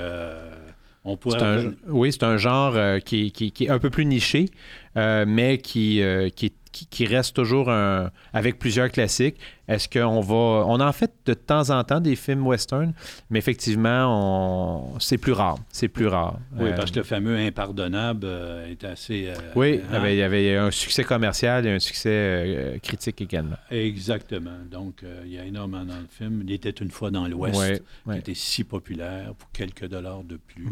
on 1.05 1.15
pourrait... 1.15 1.69
oui, 1.88 2.12
c'est 2.12 2.24
un 2.24 2.38
genre 2.38 3.00
qui, 3.01 3.31
qui, 3.31 3.53
est 3.65 3.69
un 3.69 3.79
peu 3.79 3.91
plus 3.91 4.05
niché, 4.05 4.50
mais 4.95 5.59
qui, 5.59 6.01
qui 6.36 6.45
est 6.48 6.59
qui, 6.71 7.05
reste 7.05 7.35
toujours 7.35 7.69
un, 7.69 8.11
avec 8.33 8.59
plusieurs 8.59 8.89
classiques. 8.89 9.39
Est-ce 9.69 9.88
qu'on 9.88 10.19
va. 10.19 10.65
On 10.65 10.79
en 10.79 10.91
fait 10.91 11.11
de 11.27 11.35
temps 11.35 11.69
en 11.69 11.83
temps 11.83 11.99
des 11.99 12.15
films 12.15 12.45
western, 12.47 12.91
mais 13.29 13.38
effectivement, 13.38 14.95
on... 14.95 14.99
c'est 14.99 15.19
plus 15.19 15.31
rare. 15.31 15.59
C'est 15.71 15.88
plus 15.88 16.07
rare. 16.07 16.39
Oui, 16.57 16.71
parce 16.75 16.89
que 16.89 16.97
le 16.97 17.03
fameux 17.03 17.38
Impardonnable 17.38 18.25
euh, 18.25 18.71
est 18.71 18.83
assez. 18.83 19.27
Euh, 19.27 19.35
oui, 19.55 19.79
hein? 19.93 20.01
il 20.07 20.15
y, 20.15 20.23
avait, 20.23 20.55
un 20.55 20.71
succès 20.71 21.03
commercial 21.03 21.67
et 21.67 21.71
un 21.71 21.79
succès 21.79 22.09
euh, 22.09 22.77
critique 22.79 23.21
également. 23.21 23.57
Exactement. 23.69 24.57
Donc, 24.71 25.03
il 25.23 25.31
y 25.31 25.38
a 25.38 25.45
énormément 25.45 25.85
dans 25.85 25.99
le 25.99 26.07
film. 26.09 26.41
Il 26.47 26.51
était 26.51 26.71
une 26.71 26.89
fois 26.89 27.11
dans 27.11 27.27
l'Ouest, 27.27 27.83
qui 28.11 28.17
était 28.17 28.33
si 28.33 28.63
populaire 28.63 29.35
pour 29.38 29.51
quelques 29.51 29.85
dollars 29.85 30.23
de 30.23 30.38
plus. 30.38 30.67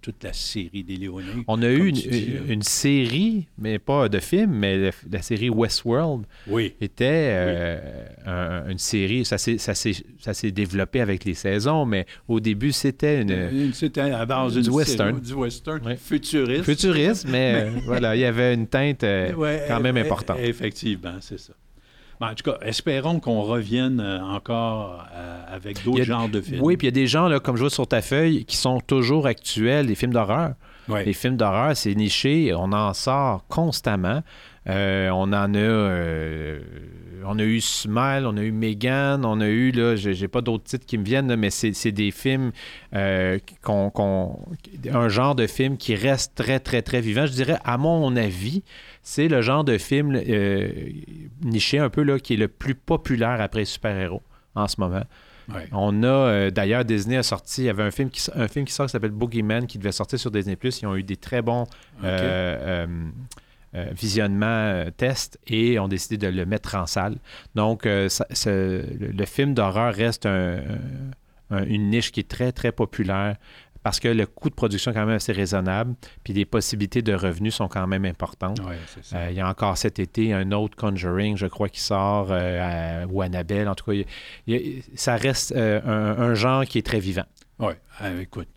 toute 0.00 0.22
la 0.22 0.32
série 0.32 0.84
des 0.84 0.96
Léonins. 0.96 1.42
On 1.48 1.60
a 1.60 1.70
eu 1.70 1.88
une, 1.88 2.62
série, 2.62 3.48
mais 3.58 3.80
pas 3.80 4.08
de 4.08 4.20
film, 4.20 4.52
mais 4.52 4.92
la 5.10 5.22
série 5.22 5.50
Westworld 5.50 6.24
oui. 6.46 6.74
était 6.80 7.95
une 8.26 8.78
série. 8.78 9.24
Ça 9.24 9.38
s'est 9.38 10.50
développé 10.50 11.00
avec 11.00 11.24
les 11.24 11.34
saisons, 11.34 11.84
mais 11.86 12.06
au 12.28 12.40
début, 12.40 12.72
c'était 12.72 13.22
une. 13.22 13.72
C'était 13.72 14.00
à 14.00 14.26
base 14.26 14.54
du 14.54 14.70
western. 14.70 15.20
du 15.20 15.32
western 15.34 15.96
futuriste. 15.96 16.64
Futuriste, 16.64 17.26
mais, 17.28 17.70
voilà, 17.86 18.16
il 18.16 18.20
y 18.20 18.24
avait 18.24 18.54
une 18.54 18.66
teinte 18.66 19.04
euh, 19.04 19.32
quand 19.68 19.80
même 19.80 19.96
importante. 19.96 20.38
Effectivement, 20.40 21.16
c'est 21.20 21.38
ça. 21.38 21.52
en 22.20 22.34
tout 22.34 22.50
cas, 22.50 22.58
espérons 22.62 23.20
qu'on 23.20 23.42
revienne 23.42 24.00
euh, 24.00 24.20
encore 24.20 25.06
euh, 25.14 25.42
avec 25.48 25.84
d'autres 25.84 26.04
genres 26.04 26.28
de 26.28 26.40
films. 26.40 26.60
Oui, 26.62 26.76
puis 26.76 26.86
il 26.86 26.90
y 26.90 26.94
a 26.94 27.00
des 27.00 27.06
gens, 27.06 27.28
là, 27.28 27.40
comme 27.40 27.56
je 27.56 27.62
vois 27.62 27.70
sur 27.70 27.86
ta 27.86 28.02
feuille, 28.02 28.44
qui 28.44 28.56
sont 28.56 28.80
toujours 28.80 29.26
actuels, 29.26 29.86
les 29.86 29.94
films 29.94 30.12
d'horreur. 30.12 30.54
Les 30.88 31.12
films 31.12 31.36
d'horreur, 31.36 31.76
c'est 31.76 31.94
niché, 31.94 32.52
on 32.54 32.72
en 32.72 32.94
sort 32.94 33.46
constamment. 33.48 34.22
Euh, 34.68 35.10
on 35.10 35.32
en 35.32 35.54
a, 35.54 35.58
euh, 35.58 36.60
on 37.24 37.38
a 37.38 37.42
eu 37.42 37.60
Smile, 37.60 38.24
on 38.26 38.36
a 38.36 38.42
eu 38.42 38.50
Megan, 38.50 39.24
on 39.24 39.40
a 39.40 39.46
eu, 39.46 39.70
là, 39.70 39.94
j'ai 39.94 40.28
pas 40.28 40.40
d'autres 40.40 40.64
titres 40.64 40.86
qui 40.86 40.98
me 40.98 41.04
viennent, 41.04 41.34
mais 41.36 41.50
c'est 41.50 41.92
des 41.92 42.10
films, 42.10 42.50
euh, 42.94 43.38
un 43.68 45.08
genre 45.08 45.34
de 45.36 45.46
film 45.46 45.76
qui 45.76 45.94
reste 45.94 46.34
très, 46.34 46.58
très, 46.58 46.82
très 46.82 47.00
vivant. 47.00 47.26
Je 47.26 47.32
dirais, 47.32 47.58
à 47.64 47.78
mon 47.78 48.16
avis, 48.16 48.64
c'est 49.02 49.28
le 49.28 49.40
genre 49.40 49.62
de 49.62 49.78
film 49.78 50.20
niché 51.42 51.78
un 51.78 51.90
peu, 51.90 52.02
là, 52.02 52.18
qui 52.18 52.34
est 52.34 52.38
le 52.38 52.48
plus 52.48 52.74
populaire 52.74 53.40
après 53.40 53.64
super-héros 53.64 54.22
en 54.56 54.66
ce 54.66 54.80
moment. 54.80 55.04
On 55.72 56.02
a 56.02 56.50
d'ailleurs 56.50 56.84
Disney 56.84 57.16
a 57.16 57.22
sorti, 57.22 57.62
il 57.62 57.64
y 57.66 57.68
avait 57.68 57.82
un 57.82 57.90
film 57.90 58.10
qui, 58.10 58.28
un 58.34 58.48
film 58.48 58.64
qui 58.64 58.72
sort 58.72 58.86
qui 58.86 58.92
s'appelle 58.92 59.10
Boogeyman 59.10 59.66
qui 59.66 59.78
devait 59.78 59.92
sortir 59.92 60.18
sur 60.18 60.30
Disney 60.30 60.56
Ils 60.62 60.86
ont 60.86 60.96
eu 60.96 61.02
des 61.02 61.16
très 61.16 61.42
bons 61.42 61.66
euh, 62.02 62.86
euh, 63.74 64.90
test 64.96 65.38
et 65.46 65.78
ont 65.78 65.88
décidé 65.88 66.16
de 66.16 66.28
le 66.28 66.46
mettre 66.46 66.74
en 66.76 66.86
salle. 66.86 67.16
Donc, 67.54 67.84
euh, 67.84 68.08
le, 68.46 69.24
film 69.26 69.54
d'horreur 69.54 69.94
reste 69.94 70.26
une 71.50 71.90
niche 71.90 72.10
qui 72.12 72.20
est 72.20 72.28
très, 72.28 72.52
très 72.52 72.72
populaire 72.72 73.36
parce 73.86 74.00
que 74.00 74.08
le 74.08 74.26
coût 74.26 74.50
de 74.50 74.54
production 74.56 74.90
est 74.90 74.94
quand 74.94 75.06
même 75.06 75.14
assez 75.14 75.30
raisonnable, 75.30 75.94
puis 76.24 76.32
les 76.32 76.44
possibilités 76.44 77.02
de 77.02 77.14
revenus 77.14 77.54
sont 77.54 77.68
quand 77.68 77.86
même 77.86 78.04
importantes. 78.04 78.60
il 79.30 79.36
y 79.36 79.40
a 79.40 79.48
encore 79.48 79.78
cet 79.78 80.00
été 80.00 80.32
un 80.32 80.50
autre 80.50 80.74
Conjuring, 80.76 81.36
je 81.36 81.46
crois, 81.46 81.68
qui 81.68 81.78
sort, 81.78 82.32
ou 83.08 83.22
Annabelle, 83.22 83.68
en 83.68 83.76
tout 83.76 83.92
cas. 83.92 84.56
ça 84.96 85.14
reste 85.14 85.54
un, 85.54 86.34
genre 86.34 86.64
qui 86.64 86.78
est 86.78 86.82
très 86.82 86.98
vivant. 86.98 87.26
Oui, 87.60 87.74
écoute, 88.20 88.48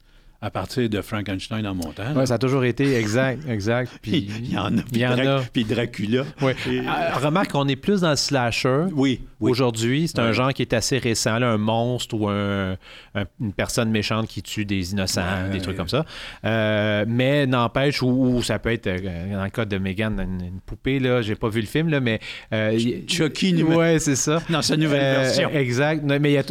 à 0.42 0.50
partir 0.50 0.90
de 0.90 1.00
Frankenstein 1.00 1.68
en 1.68 1.76
montagne. 1.76 2.18
Oui, 2.18 2.26
ça 2.26 2.34
a 2.34 2.40
toujours 2.40 2.64
été 2.64 2.96
exact, 2.96 3.44
exact. 3.48 4.00
Puis 4.02 4.32
il 4.36 4.52
y 4.52 4.58
en 4.58 4.80
a. 4.80 5.42
Puis, 5.42 5.50
puis 5.54 5.64
Dracula. 5.64 6.24
Oui. 6.42 6.54
Ah, 6.88 7.20
remarque 7.20 7.52
qu'on 7.52 7.68
est 7.68 7.76
plus 7.76 8.02
dans 8.02 8.10
le 8.10 8.16
slasher. 8.16 8.86
Oui. 8.94 9.22
Aujourd'hui, 9.40 10.08
c'est 10.08 10.20
un 10.20 10.32
genre 10.32 10.54
qui 10.54 10.62
est 10.62 10.74
assez 10.74 10.98
récent, 10.98 11.36
un 11.36 11.58
monstre 11.58 12.16
ou 12.16 12.30
une 12.30 13.54
personne 13.56 13.90
méchante 13.90 14.28
qui 14.28 14.42
tue 14.42 14.66
des 14.66 14.92
innocents, 14.92 15.50
des 15.52 15.62
trucs 15.62 15.78
comme 15.78 15.90
ça. 15.90 16.06
Euh, 16.46 17.06
mais 17.08 17.46
n'empêche, 17.46 18.02
ou, 18.02 18.42
ça 18.44 18.60
peut 18.60 18.72
être, 18.72 18.88
euh, 18.88 19.34
dans 19.34 19.44
le 19.44 19.50
cas 19.50 19.66
de 19.66 19.78
Megan, 19.78 20.20
une, 20.20 20.60
poupée, 20.62 21.00
là, 21.00 21.22
j'ai 21.22 21.36
pas 21.36 21.50
vu 21.50 21.62
le 21.62 21.68
film, 21.68 21.90
là, 21.90 22.00
mais... 22.00 22.20
Euh, 22.54 22.78
Chucky, 23.08 23.64
Oui, 23.64 24.00
c'est 24.00 24.16
ça. 24.16 24.42
Dans 24.50 24.62
sa 24.62 24.78
nouvelle 24.78 25.24
version. 25.24 25.50
Exact. 25.50 26.04
Mais 26.04 26.42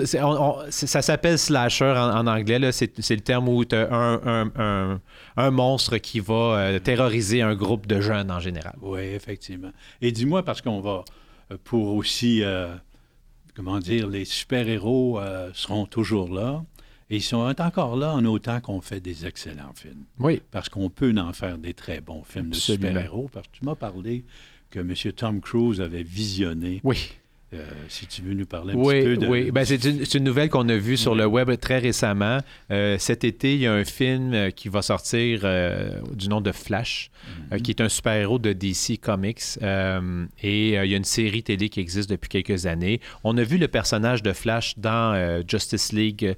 ça 0.70 1.02
s'appelle 1.02 1.38
slasher 1.38 1.94
en, 1.96 2.26
anglais, 2.26 2.72
c'est 2.72 3.10
le 3.10 3.20
terme 3.20 3.48
où 3.48 3.64
tu 3.64 3.76
un, 3.76 5.00
monstre 5.50 5.98
qui 5.98 6.20
va 6.20 6.78
terroriser 6.82 7.42
un 7.42 7.54
groupe 7.54 7.86
de 7.86 8.00
jeunes 8.00 8.30
en 8.30 8.40
général. 8.40 8.74
Oui, 8.82 9.00
effectivement. 9.00 9.70
Et 10.00 10.12
dis-moi, 10.12 10.44
parce 10.44 10.60
qu'on 10.60 10.80
va 10.80 11.04
pour 11.56 11.94
aussi, 11.94 12.42
euh, 12.42 12.74
comment 13.54 13.78
dire, 13.78 14.08
les 14.08 14.24
super-héros 14.24 15.18
euh, 15.18 15.50
seront 15.54 15.86
toujours 15.86 16.32
là. 16.32 16.64
Et 17.10 17.16
ils 17.16 17.22
sont 17.22 17.54
encore 17.58 17.96
là 17.96 18.12
en 18.12 18.24
autant 18.26 18.60
qu'on 18.60 18.82
fait 18.82 19.00
des 19.00 19.24
excellents 19.24 19.72
films. 19.74 20.04
Oui. 20.18 20.42
Parce 20.50 20.68
qu'on 20.68 20.90
peut 20.90 21.14
en 21.16 21.32
faire 21.32 21.56
des 21.56 21.72
très 21.72 22.02
bons 22.02 22.22
films 22.22 22.50
de 22.50 22.54
super-héros. 22.54 23.30
Parce 23.32 23.48
que 23.48 23.52
tu 23.52 23.64
m'as 23.64 23.74
parlé 23.74 24.24
que 24.68 24.80
M. 24.80 24.94
Tom 25.16 25.40
Cruise 25.40 25.80
avait 25.80 26.02
visionné 26.02 26.82
oui. 26.84 27.12
Euh, 27.54 27.66
si 27.88 28.06
tu 28.06 28.20
veux 28.20 28.34
nous 28.34 28.44
parler 28.44 28.74
un 28.74 28.76
petit 28.76 29.04
peu 29.04 29.16
de... 29.16 29.26
Oui, 29.26 29.50
ben, 29.50 29.64
c'est 29.64 29.82
une, 30.14 30.24
nouvelle 30.24 30.50
qu'on 30.50 30.68
a 30.68 30.76
vue 30.76 30.98
sur 30.98 31.14
le 31.14 31.24
web 31.24 31.50
très 31.58 31.78
récemment. 31.78 32.40
Euh, 32.70 32.98
cet 32.98 33.24
été, 33.24 33.54
il 33.54 33.60
y 33.60 33.66
a 33.66 33.72
un 33.72 33.84
film 33.84 34.34
euh, 34.34 34.50
qui 34.50 34.68
va 34.68 34.82
sortir 34.82 35.40
du 36.12 36.28
nom 36.28 36.42
de 36.42 36.52
Flash, 36.52 37.10
mhm. 37.50 37.62
qui 37.62 37.70
est 37.70 37.80
un 37.80 37.88
super-héros 37.88 38.38
de 38.38 38.52
DC 38.52 39.00
Comics. 39.00 39.58
et 39.62 40.68
il 40.68 40.90
y 40.90 40.94
a 40.94 40.96
une 40.96 41.04
série 41.04 41.42
télé 41.42 41.70
qui 41.70 41.80
existe 41.80 42.10
depuis 42.10 42.28
quelques 42.28 42.66
années. 42.66 43.00
On 43.24 43.36
a 43.38 43.42
vu 43.42 43.56
le 43.56 43.68
personnage 43.68 44.22
de 44.22 44.34
Flash 44.34 44.78
dans 44.78 45.42
Justice 45.48 45.92
League. 45.92 46.34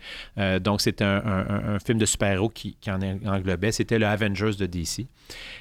donc, 0.61 0.81
c'est 0.81 1.03
un, 1.03 1.79
film 1.85 1.99
de 1.99 2.07
super-héros 2.07 2.51
qui, 2.51 2.77
qui, 2.81 2.90
en 2.90 3.01
englobait. 3.27 3.73
C'était 3.73 3.99
le 3.99 4.07
Avengers 4.07 4.53
de 4.59 4.66
DC. 4.66 5.07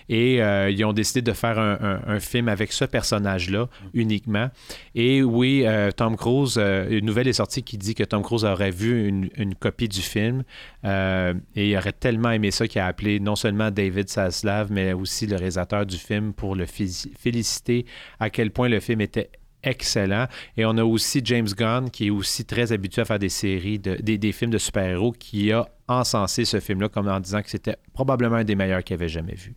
Et 0.09 0.35
ils 0.37 0.85
ont 0.85 0.93
décidé 0.93 1.23
de 1.23 1.33
faire 1.33 1.57
un, 1.57 2.19
film 2.19 2.49
avec 2.49 2.71
ce 2.71 2.85
personnage-là 2.85 3.61
mhm. 3.61 3.89
uniquement. 3.93 4.49
Et 4.93 5.23
oui, 5.39 5.63
euh, 5.65 5.89
Tom 5.91 6.17
Cruise, 6.17 6.57
euh, 6.57 6.85
une 6.89 7.05
nouvelle 7.05 7.29
est 7.29 7.33
sortie 7.33 7.63
qui 7.63 7.77
dit 7.77 7.95
que 7.95 8.03
Tom 8.03 8.23
Cruise 8.23 8.43
aurait 8.43 8.71
vu 8.71 9.07
une, 9.07 9.55
copie 9.55 9.87
du 9.87 10.01
film 10.01 10.43
euh, 10.83 11.33
et 11.55 11.69
il 11.69 11.77
aurait 11.77 11.93
tellement 11.93 12.31
aimé 12.31 12.51
ça 12.51 12.67
qu'il 12.67 12.81
a 12.81 12.87
appelé 12.87 13.21
non 13.21 13.37
seulement 13.37 13.71
David 13.71 14.09
Saslav, 14.09 14.69
mais 14.69 14.91
aussi 14.91 15.27
le 15.27 15.37
réalisateur 15.37 15.85
du 15.85 15.95
film 15.95 16.33
pour 16.33 16.57
le 16.57 16.65
féliciter 16.65 17.85
à 18.19 18.29
quel 18.29 18.51
point 18.51 18.67
le 18.67 18.81
film 18.81 18.99
était 18.99 19.29
excellent. 19.63 20.25
Et 20.57 20.65
on 20.65 20.77
a 20.77 20.83
aussi 20.83 21.21
James 21.23 21.47
Gunn, 21.47 21.89
qui 21.89 22.07
est 22.07 22.09
aussi 22.09 22.43
très 22.43 22.73
habitué 22.73 23.03
à 23.03 23.05
faire 23.05 23.19
des 23.19 23.29
séries, 23.29 23.79
de, 23.79 23.95
des, 23.95 24.31
films 24.33 24.51
de 24.51 24.57
super-héros, 24.57 25.13
qui 25.13 25.53
a 25.53 25.69
encensé 25.87 26.43
ce 26.43 26.59
film-là 26.59 26.89
comme 26.89 27.07
en 27.07 27.21
disant 27.21 27.41
que 27.41 27.49
c'était 27.49 27.77
probablement 27.93 28.35
un 28.35 28.43
des 28.43 28.55
meilleurs 28.55 28.83
qu'il 28.83 28.95
avait 28.95 29.07
jamais 29.07 29.35
vu. 29.35 29.55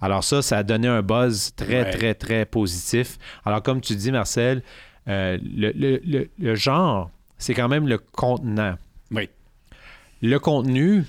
Alors 0.00 0.24
ça, 0.24 0.40
ça 0.40 0.58
a 0.58 0.62
donné 0.62 0.88
un 0.88 1.02
buzz 1.02 1.52
très, 1.56 1.90
très, 1.90 2.14
très 2.14 2.46
positif. 2.46 3.18
Alors 3.44 3.62
comme 3.62 3.82
tu 3.82 3.94
dis, 3.94 4.10
Marcel, 4.10 4.62
le, 5.06 6.28
le, 6.38 6.54
genre, 6.54 7.10
c'est 7.38 7.54
quand 7.54 7.68
même 7.68 7.88
le 7.88 7.98
contenant. 7.98 8.76
Oui. 9.10 9.28
Le 10.22 10.38
contenu, 10.38 11.04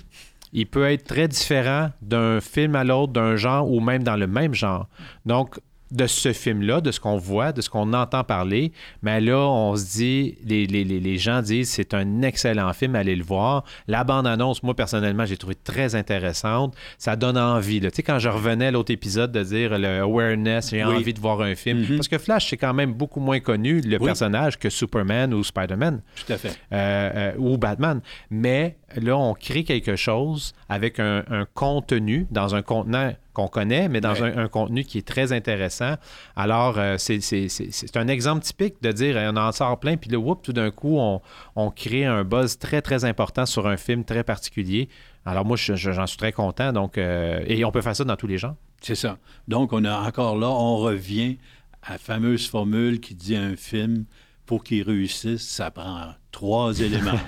il 0.54 0.68
peut 0.68 0.90
être 0.90 1.06
très 1.06 1.28
différent 1.28 1.92
d'un 2.02 2.42
film 2.42 2.76
à 2.76 2.84
l'autre, 2.84 3.14
d'un 3.14 3.36
genre 3.36 3.70
ou 3.72 3.80
même 3.80 4.04
dans 4.04 4.16
le 4.16 4.28
même 4.28 4.54
genre. 4.54 4.88
Donc, 5.26 5.60
de 5.96 6.08
ce 6.08 6.34
film-là, 6.34 6.82
de 6.82 6.92
ce 6.92 7.00
qu'on 7.00 7.18
voit, 7.18 7.52
de 7.52 7.62
ce 7.62 7.70
qu'on 7.70 7.94
entend 7.94 8.24
parler. 8.24 8.72
Mais 9.02 9.22
là, 9.22 9.38
on 9.38 9.76
se 9.76 9.98
dit, 9.98 10.38
les, 10.46 10.66
les, 10.66 10.84
les 10.84 11.18
gens 11.18 11.42
disent 11.42 11.70
c'est 11.70 11.94
un 11.94 12.22
excellent 12.22 12.72
film, 12.74 12.96
allez 12.96 13.16
le 13.16 13.24
voir. 13.24 13.64
La 13.88 14.04
bande-annonce, 14.04 14.64
moi, 14.64 14.76
personnellement, 14.76 15.26
j'ai 15.26 15.38
trouvé 15.38 15.56
très 15.56 15.96
intéressante. 15.96 16.76
Ça 16.98 17.16
donne 17.16 17.38
envie. 17.38 17.80
Tu 17.80 17.90
sais, 17.94 18.04
quand 18.04 18.20
je 18.20 18.30
revenais 18.30 18.68
à 18.68 18.72
l'autre 18.72 18.92
épisode 18.92 19.32
de 19.32 19.44
dire 19.44 19.78
le 19.78 20.02
awareness, 20.02 20.70
j'ai 20.72 20.84
envie 20.84 21.14
de 21.14 21.20
voir 21.20 21.42
un 21.42 21.56
film. 21.56 21.82
Mm-hmm. 21.82 21.96
Parce 21.96 22.08
que 22.08 22.18
Flash, 22.18 22.50
c'est 22.50 22.58
quand 22.58 22.74
même 22.74 22.94
beaucoup 22.94 23.20
moins 23.20 23.40
connu, 23.40 23.82
le 23.82 24.00
personnage, 24.00 24.58
que 24.58 24.70
Superman 24.70 25.34
ou 25.34 25.44
Spider-Man. 25.44 26.02
Tout 26.26 26.34
à 26.34 26.38
fait. 26.38 26.58
Euh, 26.72 27.12
euh, 27.16 27.34
ou 27.38 27.58
Batman. 27.58 28.02
Mais 28.30 28.78
là, 28.96 29.18
on 29.18 29.34
crée 29.34 29.64
quelque 29.64 29.96
chose 29.96 30.54
avec 30.70 31.00
un, 31.00 31.24
contenu 31.54 32.28
dans 32.32 32.56
un 32.56 32.62
contenant 32.62 33.14
qu'on 33.36 33.48
connaît, 33.48 33.88
mais 33.90 34.02
dans 34.02 34.24
un, 34.24 34.48
contenu 34.48 34.84
qui 34.84 34.98
est 34.98 35.08
très 35.08 35.32
intéressant. 35.34 35.96
Alors, 36.36 36.80
euh, 36.80 36.96
c'est 36.98 37.98
un 37.98 38.08
exemple 38.08 38.44
typique 38.44 38.82
de 38.82 38.92
dire 38.92 39.18
on 39.18 39.38
en 39.38 39.52
sort 39.52 39.80
plein, 39.80 39.98
puis 39.98 40.10
là, 40.10 40.18
whoop, 40.18 40.42
tout 40.42 40.54
d'un 40.54 40.72
coup, 40.72 40.98
on, 40.98 41.72
crée 41.72 42.06
un 42.06 42.24
buzz 42.24 42.58
très, 42.58 42.82
très 42.82 43.06
important 43.06 43.46
sur 43.46 43.68
un 43.68 43.78
film 43.78 44.04
très 44.04 44.24
particulier. 44.24 44.90
Alors, 45.26 45.46
moi, 45.46 45.58
j'en 45.58 46.08
suis 46.08 46.18
très 46.18 46.32
content. 46.32 46.72
Donc, 46.72 46.98
euh, 46.98 47.44
et 47.46 47.66
on 47.66 47.72
peut 47.72 47.82
faire 47.82 47.96
ça 47.96 48.04
dans 48.04 48.16
tous 48.16 48.28
les 48.28 48.38
genres. 48.38 48.56
C'est 48.82 48.96
ça. 48.96 49.18
Donc, 49.48 49.74
on 49.74 49.84
a 49.84 50.08
encore 50.08 50.38
là, 50.38 50.50
on 50.50 50.78
revient 50.78 51.38
à 51.84 51.94
la 51.94 51.98
fameuse 51.98 52.48
formule 52.48 53.00
qui 53.00 53.16
dit 53.16 53.36
un 53.36 53.56
film, 53.56 54.06
pour 54.46 54.64
qu'il 54.64 54.84
réussisse, 54.84 55.48
ça 55.48 55.72
prend 55.72 56.14
trois 56.32 56.80
éléments. 56.80 57.20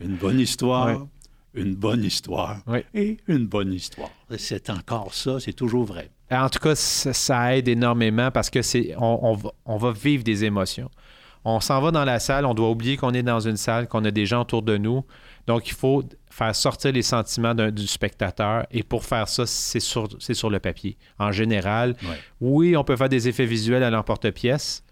une 0.00 0.16
bonne 0.16 0.40
histoire, 0.40 1.06
une 1.58 1.74
bonne 1.74 2.04
histoire 2.04 2.58
et 2.94 3.18
une 3.26 3.46
bonne 3.46 3.72
histoire. 3.72 4.10
C'est 4.36 4.70
encore 4.70 5.14
ça, 5.14 5.40
c'est 5.40 5.52
toujours 5.52 5.84
vrai. 5.84 6.10
En 6.30 6.48
tout 6.48 6.58
cas, 6.58 6.74
ça, 6.74 7.56
aide 7.56 7.68
énormément 7.68 8.30
parce 8.30 8.50
que 8.50 8.62
c'est 8.62 8.94
on, 8.98 9.34
va, 9.34 9.50
on, 9.64 9.76
va, 9.76 9.92
vivre 9.92 10.22
des 10.22 10.44
émotions. 10.44 10.90
On 11.44 11.60
s'en 11.60 11.80
va 11.80 11.90
dans 11.90 12.04
la 12.04 12.18
salle, 12.18 12.44
on 12.44 12.54
doit 12.54 12.70
oublier 12.70 12.96
qu'on 12.96 13.14
est 13.14 13.22
dans 13.22 13.40
une 13.40 13.56
salle, 13.56 13.88
qu'on 13.88 14.04
a 14.04 14.10
des 14.10 14.26
gens 14.26 14.42
autour 14.42 14.62
de 14.62 14.76
nous. 14.76 15.04
Donc, 15.46 15.68
il 15.68 15.74
faut 15.74 16.04
faire 16.28 16.54
sortir 16.54 16.92
les 16.92 17.02
sentiments 17.02 17.54
du 17.54 17.86
spectateur. 17.86 18.66
Et 18.70 18.82
pour 18.82 19.04
faire 19.04 19.28
ça, 19.28 19.46
c'est 19.46 19.80
sur, 19.80 20.08
sur 20.18 20.50
le 20.50 20.58
papier. 20.58 20.98
En 21.18 21.32
général, 21.32 21.96
oui, 22.40 22.76
on 22.76 22.84
peut 22.84 22.96
faire 22.96 23.08
des 23.08 23.28
effets 23.28 23.46
visuels 23.46 23.82
à 23.82 23.90
l'emporte-pièce, 23.90 24.84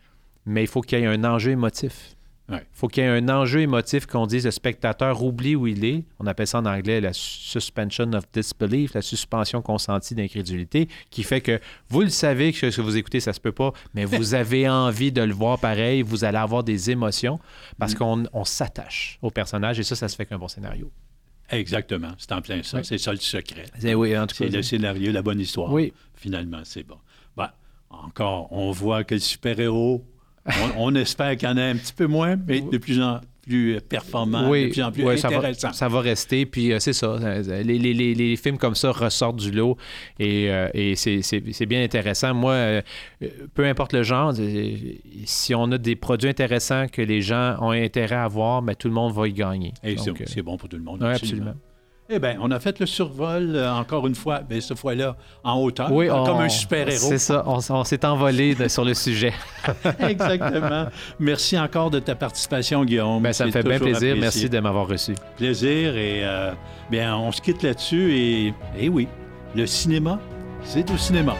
mais 0.46 0.62
il 0.62 0.66
faut 0.66 0.80
qu'il 0.80 0.98
y 0.98 1.02
ait 1.02 1.06
un 1.06 1.24
enjeu 1.24 1.50
émotif. 1.50 2.15
Il 2.48 2.60
faut 2.72 2.86
qu'il 2.86 3.02
y 3.02 3.06
ait 3.06 3.10
un 3.10 3.28
enjeu 3.28 3.60
émotif 3.60 4.06
qu'on 4.06 4.26
dise 4.26 4.44
le 4.44 4.52
spectateur 4.52 5.22
oublie 5.22 5.56
où 5.56 5.66
il 5.66 5.84
est. 5.84 6.04
On 6.20 6.26
appelle 6.26 6.46
ça 6.46 6.60
en 6.60 6.66
anglais 6.66 7.00
la 7.00 7.12
suspension 7.12 8.12
of 8.12 8.24
disbelief, 8.32 8.94
la 8.94 9.02
suspension 9.02 9.62
consentie 9.62 10.14
d'incrédulité, 10.14 10.88
qui 11.10 11.24
fait 11.24 11.40
que 11.40 11.60
vous 11.88 12.02
le 12.02 12.08
savez 12.08 12.52
que 12.52 12.70
ce 12.70 12.76
que 12.76 12.82
vous 12.82 12.96
écoutez, 12.96 13.18
ça 13.18 13.32
se 13.32 13.40
peut 13.40 13.52
pas, 13.52 13.72
mais 13.94 14.04
vous 14.04 14.34
avez 14.34 14.68
envie 14.68 15.10
de 15.10 15.22
le 15.22 15.34
voir 15.34 15.58
pareil, 15.58 16.02
vous 16.02 16.24
allez 16.24 16.38
avoir 16.38 16.62
des 16.62 16.90
émotions 16.90 17.40
parce 17.78 17.94
mm. 17.94 18.28
qu'on 18.28 18.44
s'attache 18.44 19.18
au 19.22 19.30
personnage 19.30 19.80
et 19.80 19.82
ça, 19.82 19.96
ça 19.96 20.08
se 20.08 20.14
fait 20.14 20.26
qu'un 20.26 20.38
bon 20.38 20.48
scénario. 20.48 20.90
Exactement, 21.50 22.10
c'est 22.18 22.32
en 22.32 22.42
plein 22.42 22.62
ça. 22.62 22.82
C'est 22.82 22.98
ça 22.98 23.12
le 23.12 23.18
secret. 23.18 23.66
C'est 23.78 23.94
oui, 23.94 24.14
le 24.40 24.62
scénario, 24.62 25.12
la 25.12 25.22
bonne 25.22 25.40
histoire. 25.40 25.72
Oui. 25.72 25.92
Finalement, 26.14 26.62
c'est 26.64 26.82
bon. 26.82 26.98
Ben, 27.36 27.50
encore, 27.90 28.52
on 28.52 28.70
voit 28.72 29.04
que 29.04 29.14
le 29.14 29.20
super-héros 29.20 30.04
on, 30.76 30.94
espère 30.94 31.36
qu'il 31.36 31.48
y 31.48 31.52
en 31.52 31.56
a 31.56 31.62
un 31.62 31.76
petit 31.76 31.92
peu 31.92 32.06
moins, 32.06 32.36
mais 32.36 32.60
de 32.60 32.78
plus 32.78 33.00
en 33.00 33.20
plus 33.46 33.80
performant, 33.88 34.50
de 34.50 34.68
plus 34.70 34.82
en 34.82 34.92
plus 34.92 35.24
intéressant. 35.24 35.72
Ça 35.72 35.88
va, 35.88 36.00
rester, 36.00 36.46
puis 36.46 36.72
euh, 36.72 36.78
c'est 36.80 36.92
ça. 36.92 37.06
Euh, 37.06 37.62
les, 37.62 38.36
films 38.36 38.58
comme 38.58 38.74
ça 38.74 38.90
ressortent 38.90 39.36
du 39.36 39.52
lot 39.52 39.76
et, 40.18 40.50
euh, 40.50 40.94
c'est 40.96 41.66
bien 41.66 41.82
intéressant. 41.82 42.34
Moi, 42.34 42.82
peu 43.54 43.64
importe 43.64 43.92
le 43.92 44.02
genre, 44.02 44.34
si 45.24 45.54
on 45.54 45.70
a 45.72 45.78
des 45.78 45.96
produits 45.96 46.28
intéressants 46.28 46.86
que 46.88 47.02
les 47.02 47.20
gens 47.20 47.56
ont 47.60 47.70
intérêt 47.70 48.16
à 48.16 48.28
voir, 48.28 48.62
ben, 48.62 48.74
tout 48.74 48.88
le 48.88 48.94
monde 48.94 49.12
va 49.12 49.28
y 49.28 49.32
gagner. 49.32 49.72
c'est 50.26 50.42
bon 50.42 50.56
pour 50.56 50.68
tout 50.68 50.76
le 50.76 50.82
monde. 50.82 51.02
absolument. 51.02 51.54
Eh 52.08 52.20
bien, 52.20 52.36
on 52.40 52.52
a 52.52 52.60
fait 52.60 52.78
le 52.78 52.86
survol, 52.86 53.56
euh, 53.56 53.72
encore 53.72 54.06
une 54.06 54.14
fois, 54.14 54.40
mais 54.48 54.60
cette 54.60 54.78
fois-là, 54.78 55.16
en 55.42 55.60
hauteur, 55.60 55.88
comme 55.88 56.40
un 56.40 56.48
super-héros. 56.48 57.08
C'est 57.08 57.18
ça, 57.18 57.42
on, 57.46 57.84
s'est 57.84 58.04
envolé 58.04 58.56
sur 58.68 58.84
le 58.84 58.94
sujet. 58.94 59.32
Exactement. 59.98 60.86
Merci 61.18 61.58
encore 61.58 61.90
de 61.90 61.98
ta 61.98 62.14
participation, 62.14 62.84
Guillaume. 62.84 63.22
Ben, 63.22 63.32
ça 63.32 63.46
me 63.46 63.50
fait 63.50 63.64
bien 63.64 63.80
plaisir. 63.80 64.16
Merci 64.20 64.48
de 64.48 64.60
m'avoir 64.60 64.86
reçu. 64.86 65.14
Plaisir. 65.36 65.96
Et 65.96 66.24
euh, 66.24 66.52
bien, 66.90 67.16
on 67.16 67.32
se 67.32 67.40
quitte 67.40 67.62
là-dessus. 67.62 68.12
Et, 68.14 68.54
et 68.78 68.88
oui, 68.88 69.08
le 69.56 69.66
cinéma, 69.66 70.20
c'est 70.62 70.88
au 70.92 70.96
cinéma. 70.96 71.34